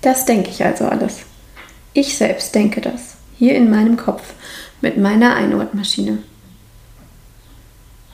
Das 0.00 0.24
denke 0.24 0.50
ich 0.50 0.64
also 0.64 0.86
alles. 0.86 1.20
Ich 1.92 2.16
selbst 2.16 2.54
denke 2.54 2.80
das, 2.80 3.16
hier 3.38 3.54
in 3.54 3.70
meinem 3.70 3.96
Kopf, 3.96 4.22
mit 4.80 4.96
meiner 4.96 5.34
Einordmaschine. 5.34 6.18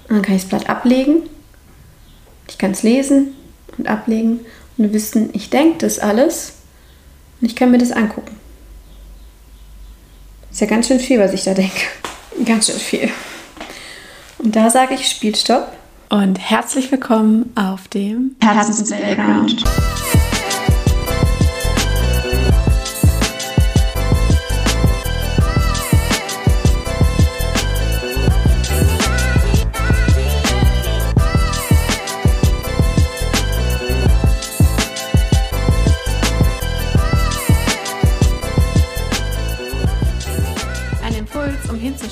dann 0.08 0.22
kann 0.22 0.36
ich 0.36 0.42
das 0.42 0.48
Blatt 0.48 0.70
ablegen, 0.70 1.28
ich 2.48 2.58
kann 2.58 2.70
es 2.70 2.82
lesen 2.82 3.34
und 3.76 3.88
ablegen 3.88 4.40
und 4.76 4.92
wissen, 4.92 5.30
ich 5.32 5.50
denke 5.50 5.78
das 5.78 5.98
alles 5.98 6.54
und 7.40 7.48
ich 7.48 7.56
kann 7.56 7.70
mir 7.70 7.78
das 7.78 7.92
angucken. 7.92 8.36
Ist 10.50 10.60
ja 10.60 10.66
ganz 10.66 10.86
schön 10.86 11.00
viel, 11.00 11.18
was 11.18 11.32
ich 11.32 11.42
da 11.42 11.52
denke. 11.52 11.80
Ganz 12.44 12.66
schön 12.66 12.76
viel. 12.76 13.10
Und 14.38 14.54
da 14.54 14.70
sage 14.70 14.94
ich 14.94 15.08
Spielstopp. 15.08 15.72
Und 16.10 16.38
herzlich 16.38 16.92
willkommen 16.92 17.52
auf 17.56 17.88
dem 17.88 18.36
Herzensplayground. 18.40 19.64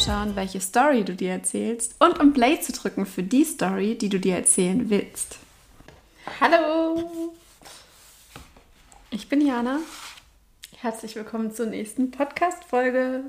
Hinzuschauen, 0.03 0.35
welche 0.35 0.61
Story 0.61 1.05
du 1.05 1.15
dir 1.15 1.31
erzählst 1.31 1.95
und 2.01 2.19
um 2.19 2.33
Play 2.33 2.61
zu 2.61 2.73
drücken 2.73 3.07
für 3.07 3.23
die 3.23 3.45
Story, 3.45 3.97
die 3.97 4.09
du 4.09 4.19
dir 4.19 4.35
erzählen 4.35 4.91
willst. 4.91 5.39
Hallo! 6.41 7.33
Ich 9.11 9.29
bin 9.29 9.47
Jana. 9.47 9.79
Herzlich 10.77 11.15
willkommen 11.15 11.55
zur 11.55 11.67
nächsten 11.67 12.11
Podcast-Folge. 12.11 13.25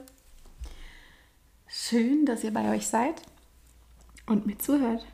Schön, 1.68 2.26
dass 2.26 2.44
ihr 2.44 2.52
bei 2.52 2.74
euch 2.76 2.88
seid 2.88 3.22
und 4.26 4.48
mir 4.48 4.58
zuhört. 4.58 5.06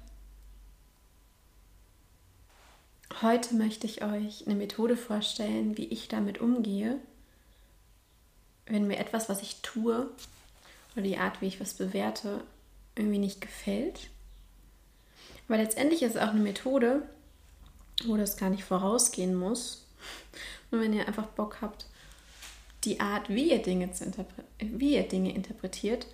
Heute 3.22 3.56
möchte 3.56 3.86
ich 3.86 4.02
euch 4.02 4.46
eine 4.46 4.56
Methode 4.56 4.96
vorstellen, 4.96 5.78
wie 5.78 5.88
ich 5.88 6.08
damit 6.08 6.40
umgehe, 6.40 7.00
wenn 8.66 8.88
mir 8.88 8.98
etwas, 8.98 9.28
was 9.28 9.42
ich 9.42 9.62
tue, 9.62 10.10
oder 10.94 11.04
die 11.04 11.18
Art, 11.18 11.42
wie 11.42 11.48
ich 11.48 11.60
was 11.60 11.74
bewerte, 11.74 12.44
irgendwie 12.96 13.20
nicht 13.20 13.42
gefällt. 13.42 14.10
Aber 15.48 15.58
letztendlich 15.58 16.04
ist 16.04 16.16
es 16.16 16.22
auch 16.22 16.30
eine 16.30 16.42
Methode, 16.42 17.08
wo 18.06 18.18
das 18.18 18.38
gar 18.38 18.50
nicht 18.50 18.64
vorausgehen 18.64 19.36
muss. 19.36 19.86
Und 20.72 20.82
wenn 20.82 20.94
ihr 20.94 21.08
einfach 21.08 21.28
Bock 21.28 21.62
habt, 21.62 21.88
die 22.84 23.00
Art, 23.00 23.30
wie 23.30 23.52
ihr 23.52 23.62
Dinge, 23.62 23.92
zu 23.92 24.12
wie 24.60 24.96
ihr 24.96 25.08
Dinge 25.08 25.34
interpretiert 25.34 26.08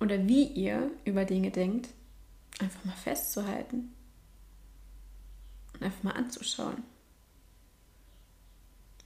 oder 0.00 0.26
wie 0.28 0.44
ihr 0.44 0.90
über 1.04 1.24
Dinge 1.24 1.50
denkt, 1.50 1.88
einfach 2.60 2.84
mal 2.84 2.96
festzuhalten 2.96 3.94
und 5.74 5.82
einfach 5.82 6.02
mal 6.02 6.12
anzuschauen. 6.12 6.82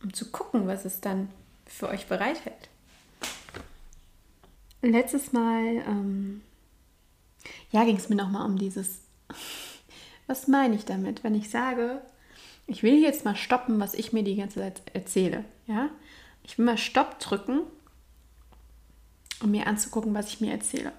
Um 0.03 0.13
zu 0.13 0.31
gucken, 0.31 0.67
was 0.67 0.85
es 0.85 1.01
dann 1.01 1.31
für 1.65 1.89
euch 1.89 2.07
bereithält. 2.07 2.69
Letztes 4.83 5.33
Mal, 5.33 5.77
ähm, 5.87 6.43
ja, 7.71 7.85
ging 7.85 7.97
es 7.97 8.09
mir 8.09 8.17
nochmal 8.17 8.47
um 8.47 8.59
dieses, 8.59 8.99
was 10.27 10.49
meine 10.49 10.75
ich 10.75 10.85
damit, 10.85 11.23
wenn 11.23 11.37
ich 11.37 11.51
sage, 11.51 12.03
ich 12.67 12.83
will 12.83 13.01
jetzt 13.01 13.25
mal 13.25 13.37
stoppen, 13.37 13.79
was 13.79 13.95
ich 13.95 14.13
mir 14.13 14.25
die 14.25 14.37
ganze 14.37 14.61
Zeit 14.61 14.83
erzähle, 14.93 15.45
ja? 15.67 15.89
Ich 16.45 16.59
will 16.59 16.65
mal 16.65 16.79
Stopp 16.79 17.21
drücken, 17.21 17.61
um 19.41 19.53
mir 19.53 19.69
anzugucken, 19.69 20.15
was 20.15 20.29
ich 20.29 20.41
mir 20.41 20.51
erzähle. 20.51 20.93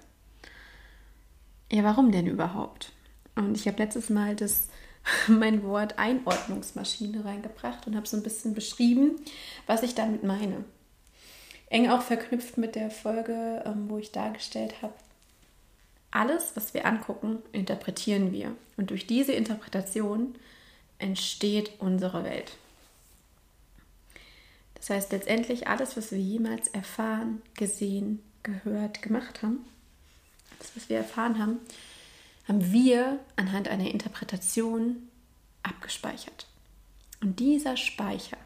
Ja, 1.70 1.82
warum 1.84 2.10
denn 2.12 2.26
überhaupt? 2.26 2.92
Und 3.34 3.56
ich 3.56 3.66
habe 3.66 3.82
letztes 3.82 4.08
Mal 4.08 4.34
das, 4.36 4.68
mein 5.28 5.62
Wort 5.62 5.98
Einordnungsmaschine 5.98 7.24
reingebracht 7.24 7.86
und 7.86 7.96
habe 7.96 8.06
so 8.06 8.16
ein 8.16 8.22
bisschen 8.22 8.54
beschrieben, 8.54 9.16
was 9.66 9.82
ich 9.82 9.94
damit 9.94 10.22
meine 10.22 10.64
eng 11.74 11.90
auch 11.90 12.02
verknüpft 12.02 12.56
mit 12.56 12.76
der 12.76 12.88
Folge, 12.88 13.62
ähm, 13.66 13.90
wo 13.90 13.98
ich 13.98 14.12
dargestellt 14.12 14.80
habe, 14.80 14.94
alles, 16.12 16.52
was 16.54 16.72
wir 16.72 16.86
angucken, 16.86 17.42
interpretieren 17.50 18.30
wir. 18.30 18.54
Und 18.76 18.90
durch 18.90 19.08
diese 19.08 19.32
Interpretation 19.32 20.36
entsteht 20.98 21.72
unsere 21.80 22.22
Welt. 22.22 22.56
Das 24.76 24.88
heißt 24.90 25.10
letztendlich 25.10 25.66
alles, 25.66 25.96
was 25.96 26.12
wir 26.12 26.20
jemals 26.20 26.68
erfahren, 26.68 27.42
gesehen, 27.54 28.22
gehört, 28.44 29.02
gemacht 29.02 29.42
haben, 29.42 29.64
das, 30.60 30.76
was 30.76 30.88
wir 30.88 30.98
erfahren 30.98 31.40
haben, 31.40 31.58
haben 32.46 32.72
wir 32.72 33.18
anhand 33.34 33.66
einer 33.66 33.90
Interpretation 33.90 35.08
abgespeichert. 35.64 36.46
Und 37.20 37.40
dieser 37.40 37.76
Speicher 37.76 38.36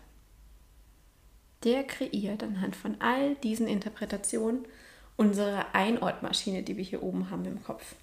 der 1.64 1.84
kreiert 1.84 2.42
anhand 2.42 2.76
von 2.76 2.96
all 3.00 3.34
diesen 3.36 3.66
Interpretationen 3.66 4.64
unsere 5.16 5.74
Einordmaschine, 5.74 6.62
die 6.62 6.76
wir 6.76 6.84
hier 6.84 7.02
oben 7.02 7.30
haben 7.30 7.44
im 7.44 7.62
Kopf. 7.62 7.94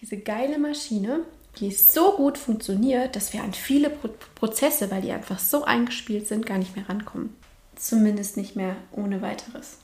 Diese 0.00 0.18
geile 0.18 0.58
Maschine, 0.58 1.20
die 1.58 1.70
so 1.70 2.16
gut 2.16 2.36
funktioniert, 2.36 3.14
dass 3.14 3.32
wir 3.32 3.42
an 3.42 3.54
viele 3.54 3.90
Pro 3.90 4.08
Prozesse, 4.34 4.90
weil 4.90 5.02
die 5.02 5.12
einfach 5.12 5.38
so 5.38 5.64
eingespielt 5.64 6.26
sind, 6.26 6.44
gar 6.44 6.58
nicht 6.58 6.74
mehr 6.74 6.88
rankommen. 6.88 7.36
Zumindest 7.76 8.36
nicht 8.36 8.56
mehr 8.56 8.76
ohne 8.90 9.22
weiteres. 9.22 9.78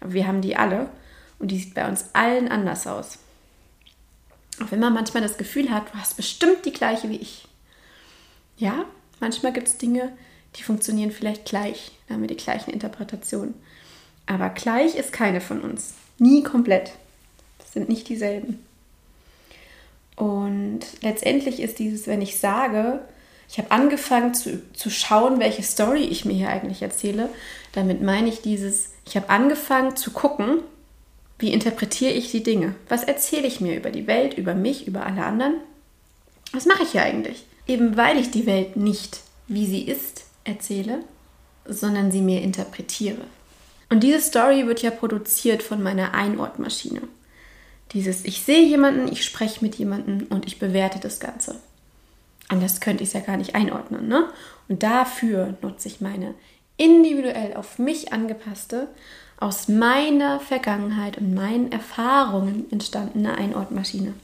Aber 0.00 0.12
wir 0.12 0.26
haben 0.26 0.42
die 0.42 0.56
alle 0.56 0.90
und 1.38 1.50
die 1.50 1.58
sieht 1.58 1.74
bei 1.74 1.88
uns 1.88 2.06
allen 2.12 2.48
anders 2.48 2.86
aus. 2.86 3.18
Auch 4.62 4.70
wenn 4.70 4.80
man 4.80 4.92
manchmal 4.92 5.22
das 5.22 5.38
Gefühl 5.38 5.70
hat, 5.70 5.92
du 5.92 5.98
hast 5.98 6.16
bestimmt 6.16 6.66
die 6.66 6.72
gleiche 6.72 7.08
wie 7.08 7.16
ich. 7.16 7.48
Ja, 8.58 8.84
manchmal 9.20 9.52
gibt 9.54 9.68
es 9.68 9.78
Dinge, 9.78 10.12
die 10.56 10.62
funktionieren 10.62 11.10
vielleicht 11.10 11.44
gleich, 11.44 11.92
da 12.06 12.14
haben 12.14 12.22
wir 12.22 12.28
die 12.28 12.36
gleichen 12.36 12.70
Interpretationen. 12.70 13.54
Aber 14.26 14.50
gleich 14.50 14.94
ist 14.94 15.12
keine 15.12 15.40
von 15.40 15.60
uns. 15.60 15.94
Nie 16.18 16.42
komplett. 16.42 16.92
Das 17.58 17.72
sind 17.72 17.88
nicht 17.88 18.08
dieselben. 18.08 18.64
Und 20.16 20.80
letztendlich 21.00 21.60
ist 21.60 21.78
dieses, 21.78 22.06
wenn 22.06 22.22
ich 22.22 22.38
sage, 22.38 23.00
ich 23.48 23.58
habe 23.58 23.70
angefangen 23.70 24.34
zu, 24.34 24.62
zu 24.72 24.90
schauen, 24.90 25.40
welche 25.40 25.62
Story 25.62 26.04
ich 26.04 26.24
mir 26.24 26.34
hier 26.34 26.48
eigentlich 26.48 26.82
erzähle, 26.82 27.28
damit 27.72 28.02
meine 28.02 28.28
ich 28.28 28.40
dieses, 28.42 28.90
ich 29.06 29.16
habe 29.16 29.30
angefangen 29.30 29.96
zu 29.96 30.10
gucken, 30.10 30.60
wie 31.38 31.52
interpretiere 31.52 32.12
ich 32.12 32.30
die 32.30 32.42
Dinge? 32.42 32.74
Was 32.88 33.02
erzähle 33.02 33.48
ich 33.48 33.60
mir 33.60 33.76
über 33.76 33.90
die 33.90 34.06
Welt, 34.06 34.34
über 34.34 34.54
mich, 34.54 34.86
über 34.86 35.04
alle 35.04 35.24
anderen? 35.24 35.54
Was 36.52 36.66
mache 36.66 36.84
ich 36.84 36.92
hier 36.92 37.02
eigentlich? 37.02 37.44
Eben 37.66 37.96
weil 37.96 38.18
ich 38.18 38.30
die 38.30 38.46
Welt 38.46 38.76
nicht, 38.76 39.20
wie 39.48 39.66
sie 39.66 39.82
ist, 39.82 40.24
erzähle, 40.44 41.00
sondern 41.64 42.10
sie 42.10 42.20
mir 42.20 42.42
interpretiere. 42.42 43.22
Und 43.90 44.00
diese 44.00 44.20
Story 44.20 44.66
wird 44.66 44.82
ja 44.82 44.90
produziert 44.90 45.62
von 45.62 45.82
meiner 45.82 46.14
Einordmaschine. 46.14 47.02
Dieses, 47.92 48.24
ich 48.24 48.42
sehe 48.42 48.64
jemanden, 48.64 49.12
ich 49.12 49.24
spreche 49.24 49.62
mit 49.62 49.74
jemandem 49.74 50.26
und 50.30 50.46
ich 50.46 50.58
bewerte 50.58 50.98
das 50.98 51.20
Ganze. 51.20 51.56
Anders 52.48 52.80
könnte 52.80 53.02
ich 53.02 53.10
es 53.10 53.12
ja 53.12 53.20
gar 53.20 53.36
nicht 53.36 53.54
einordnen. 53.54 54.08
Ne? 54.08 54.28
Und 54.68 54.82
dafür 54.82 55.58
nutze 55.60 55.88
ich 55.88 56.00
meine 56.00 56.34
individuell 56.78 57.54
auf 57.54 57.78
mich 57.78 58.12
angepasste, 58.12 58.88
aus 59.38 59.68
meiner 59.68 60.40
Vergangenheit 60.40 61.18
und 61.18 61.34
meinen 61.34 61.70
Erfahrungen 61.70 62.66
entstandene 62.70 63.36
Einordmaschine. 63.36 64.14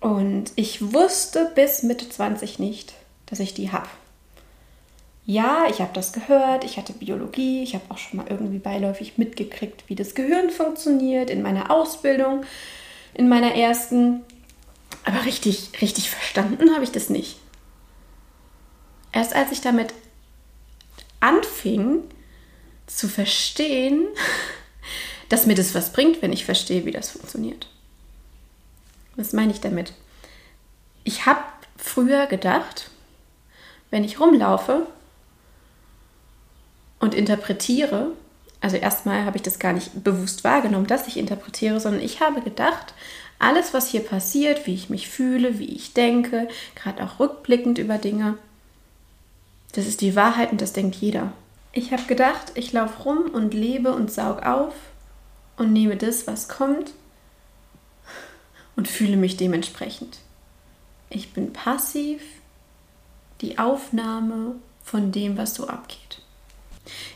Und 0.00 0.52
ich 0.54 0.92
wusste 0.92 1.50
bis 1.54 1.82
Mitte 1.82 2.08
20 2.08 2.58
nicht, 2.58 2.94
dass 3.26 3.40
ich 3.40 3.54
die 3.54 3.72
habe 3.72 3.88
ja, 5.26 5.66
ich 5.70 5.80
habe 5.80 5.92
das 5.94 6.12
gehört, 6.12 6.64
ich 6.64 6.76
hatte 6.76 6.92
Biologie, 6.92 7.62
ich 7.62 7.74
habe 7.74 7.84
auch 7.88 7.96
schon 7.96 8.18
mal 8.18 8.26
irgendwie 8.28 8.58
beiläufig 8.58 9.16
mitgekriegt, 9.16 9.84
wie 9.88 9.94
das 9.94 10.14
Gehirn 10.14 10.50
funktioniert 10.50 11.30
in 11.30 11.40
meiner 11.40 11.70
Ausbildung, 11.70 12.44
in 13.14 13.28
meiner 13.28 13.54
ersten. 13.54 14.22
Aber 15.04 15.24
richtig, 15.24 15.70
richtig 15.80 16.10
verstanden 16.10 16.74
habe 16.74 16.84
ich 16.84 16.92
das 16.92 17.08
nicht. 17.08 17.38
Erst 19.12 19.34
als 19.34 19.50
ich 19.50 19.62
damit 19.62 19.94
anfing 21.20 22.02
zu 22.86 23.08
verstehen, 23.08 24.06
dass 25.30 25.46
mir 25.46 25.54
das 25.54 25.74
was 25.74 25.92
bringt, 25.92 26.20
wenn 26.20 26.34
ich 26.34 26.44
verstehe, 26.44 26.84
wie 26.84 26.90
das 26.90 27.10
funktioniert. 27.10 27.66
Was 29.16 29.32
meine 29.32 29.52
ich 29.52 29.60
damit? 29.60 29.94
Ich 31.02 31.24
habe 31.24 31.40
früher 31.78 32.26
gedacht, 32.26 32.90
wenn 33.90 34.04
ich 34.04 34.20
rumlaufe, 34.20 34.86
und 37.04 37.14
interpretiere. 37.14 38.12
Also 38.60 38.76
erstmal 38.76 39.26
habe 39.26 39.36
ich 39.36 39.42
das 39.42 39.58
gar 39.58 39.74
nicht 39.74 40.02
bewusst 40.02 40.42
wahrgenommen, 40.42 40.86
dass 40.86 41.06
ich 41.06 41.18
interpretiere, 41.18 41.78
sondern 41.78 42.00
ich 42.00 42.20
habe 42.20 42.40
gedacht, 42.40 42.94
alles, 43.38 43.74
was 43.74 43.88
hier 43.88 44.00
passiert, 44.00 44.66
wie 44.66 44.74
ich 44.74 44.88
mich 44.88 45.08
fühle, 45.08 45.58
wie 45.58 45.66
ich 45.66 45.92
denke, 45.92 46.48
gerade 46.74 47.04
auch 47.04 47.20
rückblickend 47.20 47.78
über 47.78 47.98
Dinge, 47.98 48.38
Das 49.72 49.86
ist 49.86 50.00
die 50.00 50.14
Wahrheit 50.16 50.52
und 50.52 50.60
das 50.60 50.72
denkt 50.72 50.94
jeder. 50.96 51.32
Ich 51.72 51.92
habe 51.92 52.04
gedacht, 52.04 52.52
ich 52.54 52.72
laufe 52.72 53.02
rum 53.02 53.30
und 53.32 53.52
lebe 53.52 53.92
und 53.92 54.10
saug 54.10 54.42
auf 54.42 54.72
und 55.56 55.72
nehme 55.72 55.96
das, 55.96 56.26
was 56.28 56.48
kommt 56.48 56.92
und 58.76 58.88
fühle 58.88 59.16
mich 59.16 59.36
dementsprechend. 59.36 60.18
Ich 61.10 61.32
bin 61.32 61.52
passiv 61.52 62.22
die 63.40 63.58
Aufnahme 63.58 64.54
von 64.84 65.10
dem, 65.10 65.36
was 65.36 65.54
so 65.54 65.66
abgeht. 65.66 66.23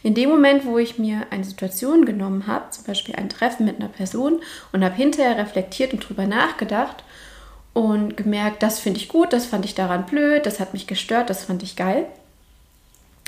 In 0.03 0.15
dem 0.15 0.31
Moment, 0.31 0.65
wo 0.65 0.79
ich 0.79 0.99
mir 0.99 1.27
eine 1.31 1.45
Situation 1.45 2.07
genommen 2.07 2.47
habe, 2.47 2.71
zum 2.71 2.85
Beispiel 2.85 3.17
ein 3.17 3.29
Treffen 3.29 3.67
mit 3.67 3.77
einer 3.77 3.89
Person 3.89 4.41
und 4.73 4.85
habe 4.85 4.95
hinterher 4.95 5.37
reflektiert 5.37 5.93
und 5.93 6.01
drüber 6.01 6.27
nachgedacht 6.27 7.05
und 7.75 8.17
gemerkt, 8.17 8.63
das 8.63 8.81
finde 8.81 9.01
ich 9.01 9.09
gut, 9.09 9.33
das 9.33 9.47
fand 9.47 9.65
ich 9.65 9.75
daran 9.75 10.07
blöd, 10.07 10.47
das 10.47 10.61
hat 10.61 10.73
mich 10.73 10.87
gestört, 10.87 11.31
das 11.31 11.45
fand 11.45 11.63
ich 11.63 11.77
geil, 11.77 12.07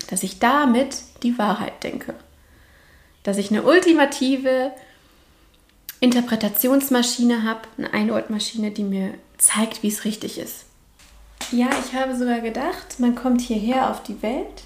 dass 0.09 0.23
ich 0.23 0.39
damit 0.39 0.97
die 1.23 1.39
Wahrheit 1.39 1.83
denke. 1.85 2.15
Dass 3.23 3.37
ich 3.37 3.51
eine 3.51 3.63
ultimative 3.63 4.73
Interpretationsmaschine 6.01 7.45
habe, 7.45 7.61
eine 7.77 7.93
Einordmaschine, 7.93 8.71
die 8.71 8.85
mir 8.85 9.13
zeigt, 9.37 9.83
wie 9.83 9.89
es 9.89 10.05
richtig 10.07 10.39
ist. 10.39 10.65
Ja, 11.53 11.69
ich 11.85 11.95
habe 11.95 12.17
sogar 12.17 12.41
gedacht, 12.41 12.99
man 12.99 13.15
kommt 13.15 13.43
hierher 13.43 13.91
auf 13.91 14.03
die 14.03 14.23
Welt 14.23 14.65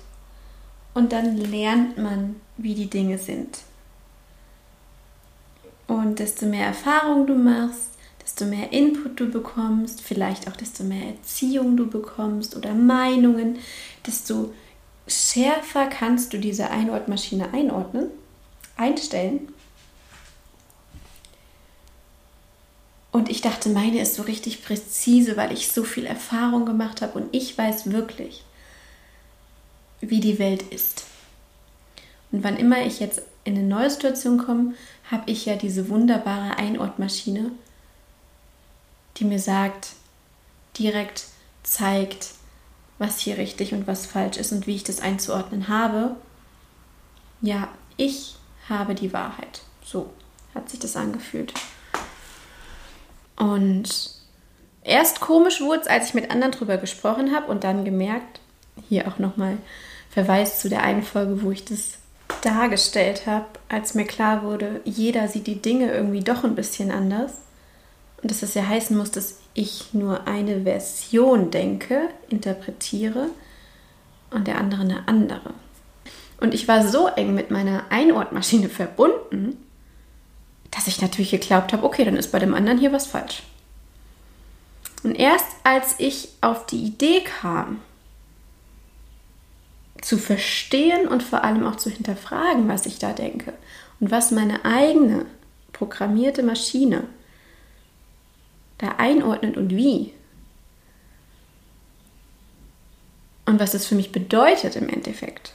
und 0.95 1.13
dann 1.13 1.37
lernt 1.37 1.99
man, 1.99 2.37
wie 2.57 2.75
die 2.75 2.89
Dinge 2.89 3.19
sind. 3.19 3.59
Und 5.87 6.19
desto 6.19 6.47
mehr 6.47 6.67
Erfahrung 6.67 7.27
du 7.27 7.35
machst, 7.35 7.91
desto 8.23 8.47
mehr 8.47 8.73
Input 8.73 9.21
du 9.21 9.29
bekommst, 9.29 10.01
vielleicht 10.01 10.49
auch 10.49 10.57
desto 10.57 10.85
mehr 10.85 11.09
Erziehung 11.09 11.77
du 11.77 11.87
bekommst 11.87 12.57
oder 12.57 12.73
Meinungen, 12.73 13.59
desto 14.07 14.55
schärfer 15.07 15.87
kannst 15.89 16.33
du 16.33 16.39
diese 16.39 16.71
Einordmaschine 16.71 17.53
einordnen, 17.53 18.09
einstellen. 18.77 19.49
Und 23.13 23.29
ich 23.29 23.43
dachte, 23.43 23.69
meine 23.69 24.01
ist 24.01 24.15
so 24.15 24.23
richtig 24.23 24.65
präzise, 24.65 25.37
weil 25.37 25.53
ich 25.53 25.71
so 25.71 25.85
viel 25.85 26.07
Erfahrung 26.07 26.65
gemacht 26.65 27.03
habe 27.03 27.19
und 27.19 27.29
ich 27.33 27.57
weiß 27.57 27.93
wirklich, 27.93 28.43
wie 30.11 30.21
die 30.21 30.39
Welt 30.39 30.63
ist. 30.63 31.05
Und 32.33 32.43
wann 32.45 32.57
immer 32.57 32.85
ich 32.85 33.01
jetzt 33.01 33.23
in 33.45 33.57
eine 33.57 33.67
neue 33.67 33.91
Situation 33.91 34.39
komme, 34.39 34.75
habe 35.11 35.31
ich 35.31 35.45
ja 35.47 35.57
diese 35.57 35.89
wunderbare 35.89 36.57
Einordmaschine, 36.57 37.53
die 39.17 39.25
mir 39.25 39.39
sagt, 39.39 39.91
direkt 40.79 41.27
zeigt, 41.63 42.31
was 42.99 43.19
hier 43.19 43.39
richtig 43.39 43.73
und 43.73 43.87
was 43.87 44.07
falsch 44.07 44.37
ist 44.37 44.53
und 44.53 44.67
wie 44.67 44.77
ich 44.77 44.85
das 44.85 45.01
einzuordnen 45.01 45.69
habe. 45.69 46.17
Ja, 47.41 47.69
ich 47.97 48.37
habe 48.69 48.95
die 48.95 49.13
Wahrheit. 49.13 49.63
So 49.85 50.11
hat 50.55 50.71
sich 50.71 50.81
das 50.81 50.97
angefühlt. 50.97 51.53
Und 53.37 54.11
erst 54.83 55.21
komisch 55.21 55.61
wurde 55.61 55.83
es, 55.83 55.87
als 55.87 56.09
ich 56.09 56.15
mit 56.15 56.31
anderen 56.31 56.53
drüber 56.53 56.77
gesprochen 56.77 57.35
habe 57.35 57.51
und 57.51 57.65
dann 57.65 57.85
gemerkt, 57.85 58.41
hier 58.89 59.09
auch 59.09 59.19
nochmal 59.19 59.59
Verweis 60.15 60.61
zu 60.61 60.69
der 60.69 60.85
einen 60.85 61.03
Folge, 61.03 61.43
wo 61.43 61.51
ich 61.51 61.65
das 61.65 61.95
dargestellt 62.41 63.27
habe, 63.27 63.47
als 63.69 63.95
mir 63.95 64.05
klar 64.05 64.45
wurde, 64.45 64.81
jeder 64.85 65.27
sieht 65.27 65.49
die 65.49 65.61
Dinge 65.61 65.93
irgendwie 65.93 66.21
doch 66.23 66.45
ein 66.45 66.55
bisschen 66.55 66.93
anders. 66.93 67.33
Und 68.23 68.31
dass 68.31 68.41
das 68.41 68.55
ja 68.55 68.67
heißen 68.67 68.97
muss, 68.97 69.11
dass 69.11 69.41
ich 69.55 69.93
nur 69.93 70.29
eine 70.29 70.63
Version 70.63 71.51
denke, 71.51 72.09
interpretiere 72.29 73.27
und 74.31 74.47
der 74.47 74.59
andere 74.59 74.83
eine 74.83 75.09
andere. 75.09 75.53
Und 76.41 76.55
ich 76.55 76.69
war 76.69 76.87
so 76.87 77.09
eng 77.09 77.35
mit 77.35 77.51
meiner 77.51 77.85
Einordmaschine 77.91 78.69
verbunden, 78.69 79.57
dass 80.71 80.87
ich 80.87 81.03
natürlich 81.03 81.33
geglaubt 81.33 81.73
habe, 81.73 81.85
okay, 81.85 82.05
dann 82.05 82.17
ist 82.17 82.31
bei 82.31 82.39
dem 82.39 82.55
anderen 82.55 82.79
hier 82.79 82.93
was 82.93 83.07
falsch. 83.07 83.43
Und 85.03 85.17
erst 85.17 85.47
als 85.65 85.97
ich 85.99 86.29
auf 86.41 86.67
die 86.67 86.85
Idee 86.85 87.23
kam, 87.23 87.81
zu 90.05 90.19
verstehen 90.19 91.09
und 91.09 91.23
vor 91.23 91.45
allem 91.45 91.67
auch 91.67 91.77
zu 91.77 91.89
hinterfragen, 91.89 92.69
was 92.69 92.85
ich 92.85 92.99
da 92.99 93.13
denke 93.13 93.55
und 94.01 94.11
was 94.11 94.31
meine 94.31 94.65
eigene 94.65 95.25
programmierte 95.73 96.43
Maschine 96.43 97.05
da 98.79 98.97
einordnet 98.99 99.57
und 99.57 99.71
wie. 99.71 100.13
Und 103.47 103.61
was 103.61 103.73
das 103.73 103.87
für 103.87 103.95
mich 103.95 104.13
bedeutet 104.13 104.77
im 104.77 104.89
Endeffekt. 104.89 105.53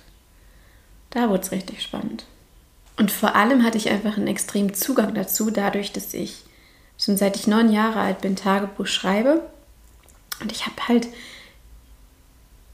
Da 1.12 1.30
wurde 1.30 1.42
es 1.42 1.52
richtig 1.52 1.82
spannend. 1.84 2.26
Und 2.98 3.12
vor 3.12 3.36
allem 3.36 3.64
hatte 3.64 3.78
ich 3.78 3.90
einfach 3.90 4.18
einen 4.18 4.28
extremen 4.28 4.74
Zugang 4.74 5.14
dazu, 5.14 5.52
dadurch, 5.52 5.92
dass 5.92 6.14
ich 6.14 6.44
schon 6.98 7.18
seit 7.18 7.36
ich 7.36 7.48
neun 7.48 7.72
Jahre 7.72 8.00
alt 8.00 8.22
bin, 8.22 8.36
Tagebuch 8.36 8.88
schreibe. 8.88 9.44
Und 10.42 10.52
ich 10.52 10.66
habe 10.66 10.88
halt 10.88 11.08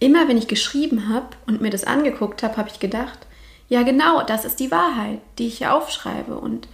immer, 0.05 0.27
wenn 0.27 0.37
ich 0.37 0.47
geschrieben 0.47 1.09
habe 1.09 1.29
und 1.47 1.61
mir 1.61 1.71
das 1.71 1.83
angeguckt 1.83 2.43
habe, 2.43 2.57
habe 2.57 2.69
ich 2.69 2.79
gedacht, 2.79 3.19
ja 3.69 3.81
genau, 3.81 4.21
das 4.21 4.45
ist 4.45 4.59
die 4.59 4.69
Wahrheit, 4.69 5.19
die 5.39 5.47
ich 5.47 5.57
hier 5.57 5.73
aufschreibe. 5.73 6.37
Und 6.37 6.67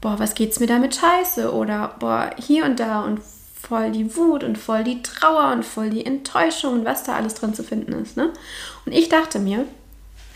boah, 0.00 0.18
was 0.18 0.34
geht's 0.34 0.58
mir 0.58 0.66
damit 0.66 0.96
scheiße? 0.96 1.54
Oder 1.54 1.94
boah, 2.00 2.30
hier 2.36 2.64
und 2.64 2.80
da 2.80 3.02
und 3.02 3.20
voll 3.22 3.92
die 3.92 4.16
Wut 4.16 4.42
und 4.42 4.58
voll 4.58 4.82
die 4.82 5.02
Trauer 5.02 5.52
und 5.52 5.64
voll 5.64 5.88
die 5.88 6.04
Enttäuschung 6.04 6.74
und 6.74 6.84
was 6.84 7.04
da 7.04 7.14
alles 7.14 7.34
drin 7.34 7.54
zu 7.54 7.62
finden 7.62 7.92
ist. 7.92 8.16
Ne? 8.16 8.32
Und 8.84 8.92
ich 8.92 9.08
dachte 9.08 9.38
mir, 9.38 9.66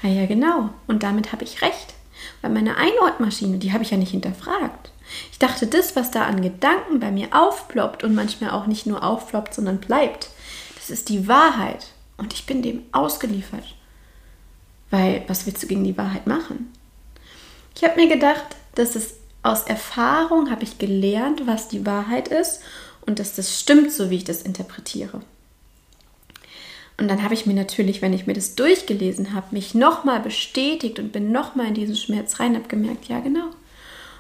ja, 0.03 0.09
ja, 0.09 0.27
genau. 0.27 0.71
Und 0.87 1.03
damit 1.03 1.33
habe 1.33 1.43
ich 1.43 1.61
recht. 1.61 1.95
Weil 2.41 2.53
meine 2.53 2.77
Einordmaschine, 2.77 3.59
die 3.59 3.73
habe 3.73 3.83
ich 3.83 3.91
ja 3.91 3.97
nicht 3.97 4.13
hinterfragt. 4.13 4.93
Ich 5.33 5.39
dachte, 5.39 5.67
das, 5.67 5.97
was 5.97 6.13
da 6.13 6.25
an 6.25 6.41
Gedanken 6.41 7.01
bei 7.01 7.11
mir 7.11 7.29
aufploppt 7.33 8.05
und 8.05 8.15
manchmal 8.15 8.51
auch 8.51 8.67
nicht 8.67 8.87
nur 8.87 9.03
aufploppt, 9.03 9.55
sondern 9.55 9.79
bleibt, 9.79 10.29
das 10.77 10.91
ist 10.91 11.09
die 11.09 11.27
Wahrheit. 11.27 11.89
Und 12.19 12.35
ich 12.35 12.45
bin 12.45 12.61
dem 12.61 12.83
ausgeliefert. 12.93 13.75
Weil, 14.91 15.25
was 15.29 15.47
willst 15.47 15.63
du 15.63 15.67
gegen 15.67 15.85
die 15.85 15.97
Wahrheit 15.97 16.27
machen? 16.27 16.73
Ich 17.75 17.85
habe 17.85 17.97
mir 17.97 18.09
gedacht, 18.09 18.57
dass 18.75 18.97
es 18.97 19.15
aus 19.43 19.63
Erfahrung 19.63 20.51
habe 20.51 20.65
ich 20.65 20.79
gelernt, 20.79 21.47
was 21.47 21.69
die 21.69 21.87
Wahrheit 21.87 22.29
ist 22.29 22.61
und 23.07 23.19
dass 23.19 23.35
das 23.35 23.59
stimmt, 23.59 23.93
so 23.93 24.11
wie 24.11 24.17
ich 24.17 24.25
das 24.25 24.43
interpretiere. 24.43 25.23
Und 26.99 27.07
dann 27.07 27.23
habe 27.23 27.35
ich 27.35 27.47
mir 27.47 27.55
natürlich, 27.55 28.03
wenn 28.03 28.13
ich 28.13 28.27
mir 28.27 28.35
das 28.35 28.57
durchgelesen 28.57 29.33
habe, 29.33 29.55
mich 29.55 29.75
nochmal 29.75 30.19
bestätigt 30.19 30.99
und 30.99 31.13
bin 31.13 31.31
nochmal 31.31 31.69
in 31.69 31.75
diesen 31.75 31.97
Schmerz 31.97 32.41
rein, 32.41 32.57
habe 32.57 32.67
gemerkt, 32.67 33.09
ja 33.09 33.21
genau. 33.21 33.51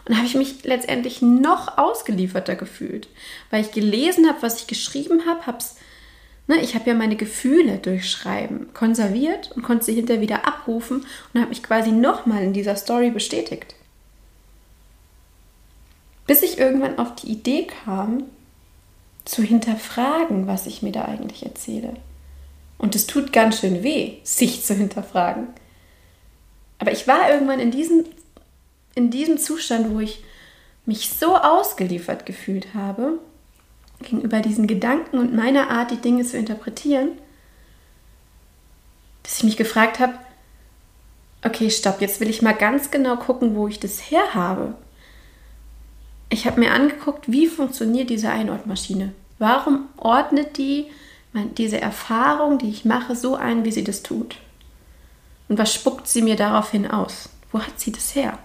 Und 0.06 0.16
habe 0.16 0.26
ich 0.26 0.36
mich 0.36 0.64
letztendlich 0.64 1.20
noch 1.20 1.76
ausgelieferter 1.76 2.54
gefühlt, 2.54 3.08
weil 3.50 3.62
ich 3.62 3.72
gelesen 3.72 4.28
habe, 4.28 4.40
was 4.40 4.60
ich 4.60 4.66
geschrieben 4.68 5.26
habe, 5.26 5.44
habe 5.46 5.58
es 5.58 5.76
Ne, 6.48 6.60
ich 6.62 6.74
habe 6.74 6.88
ja 6.88 6.94
meine 6.94 7.16
Gefühle 7.16 7.76
durch 7.76 8.10
Schreiben 8.10 8.72
konserviert 8.72 9.52
und 9.54 9.62
konnte 9.62 9.84
sie 9.84 9.94
hinterher 9.94 10.22
wieder 10.22 10.46
abrufen 10.46 11.04
und 11.32 11.40
habe 11.40 11.50
mich 11.50 11.62
quasi 11.62 11.92
nochmal 11.92 12.42
in 12.42 12.54
dieser 12.54 12.74
Story 12.74 13.10
bestätigt. 13.10 13.74
Bis 16.26 16.42
ich 16.42 16.58
irgendwann 16.58 16.98
auf 16.98 17.14
die 17.16 17.28
Idee 17.28 17.66
kam, 17.84 18.24
zu 19.26 19.42
hinterfragen, 19.42 20.46
was 20.46 20.66
ich 20.66 20.80
mir 20.80 20.92
da 20.92 21.04
eigentlich 21.04 21.44
erzähle. 21.44 21.94
Und 22.78 22.94
es 22.94 23.06
tut 23.06 23.30
ganz 23.30 23.60
schön 23.60 23.82
weh, 23.82 24.14
sich 24.22 24.64
zu 24.64 24.74
hinterfragen. 24.74 25.48
Aber 26.78 26.92
ich 26.92 27.06
war 27.06 27.30
irgendwann 27.30 27.60
in 27.60 27.70
diesem, 27.70 28.06
in 28.94 29.10
diesem 29.10 29.36
Zustand, 29.36 29.94
wo 29.94 30.00
ich 30.00 30.22
mich 30.86 31.10
so 31.10 31.36
ausgeliefert 31.36 32.24
gefühlt 32.24 32.72
habe, 32.72 33.18
gegenüber 34.00 34.40
diesen 34.40 34.66
Gedanken 34.66 35.18
und 35.18 35.34
meiner 35.34 35.70
Art, 35.70 35.90
die 35.90 35.96
Dinge 35.96 36.24
zu 36.24 36.36
interpretieren, 36.36 37.10
dass 39.22 39.38
ich 39.38 39.44
mich 39.44 39.56
gefragt 39.56 39.98
habe, 39.98 40.14
okay, 41.44 41.70
stopp, 41.70 42.00
jetzt 42.00 42.20
will 42.20 42.30
ich 42.30 42.42
mal 42.42 42.54
ganz 42.54 42.90
genau 42.90 43.16
gucken, 43.16 43.54
wo 43.54 43.68
ich 43.68 43.80
das 43.80 44.10
her 44.10 44.34
habe. 44.34 44.74
Ich 46.30 46.46
habe 46.46 46.60
mir 46.60 46.72
angeguckt, 46.72 47.30
wie 47.30 47.46
funktioniert 47.46 48.10
diese 48.10 48.30
Einordmaschine. 48.30 49.12
Warum 49.38 49.88
ordnet 49.96 50.58
die 50.58 50.86
diese 51.56 51.80
Erfahrung, 51.80 52.58
die 52.58 52.70
ich 52.70 52.84
mache, 52.84 53.14
so 53.14 53.36
ein, 53.36 53.64
wie 53.64 53.70
sie 53.70 53.84
das 53.84 54.02
tut? 54.02 54.36
Und 55.48 55.58
was 55.58 55.72
spuckt 55.72 56.08
sie 56.08 56.22
mir 56.22 56.36
daraufhin 56.36 56.90
aus? 56.90 57.28
Wo 57.52 57.60
hat 57.60 57.78
sie 57.78 57.92
das 57.92 58.14
her? 58.14 58.38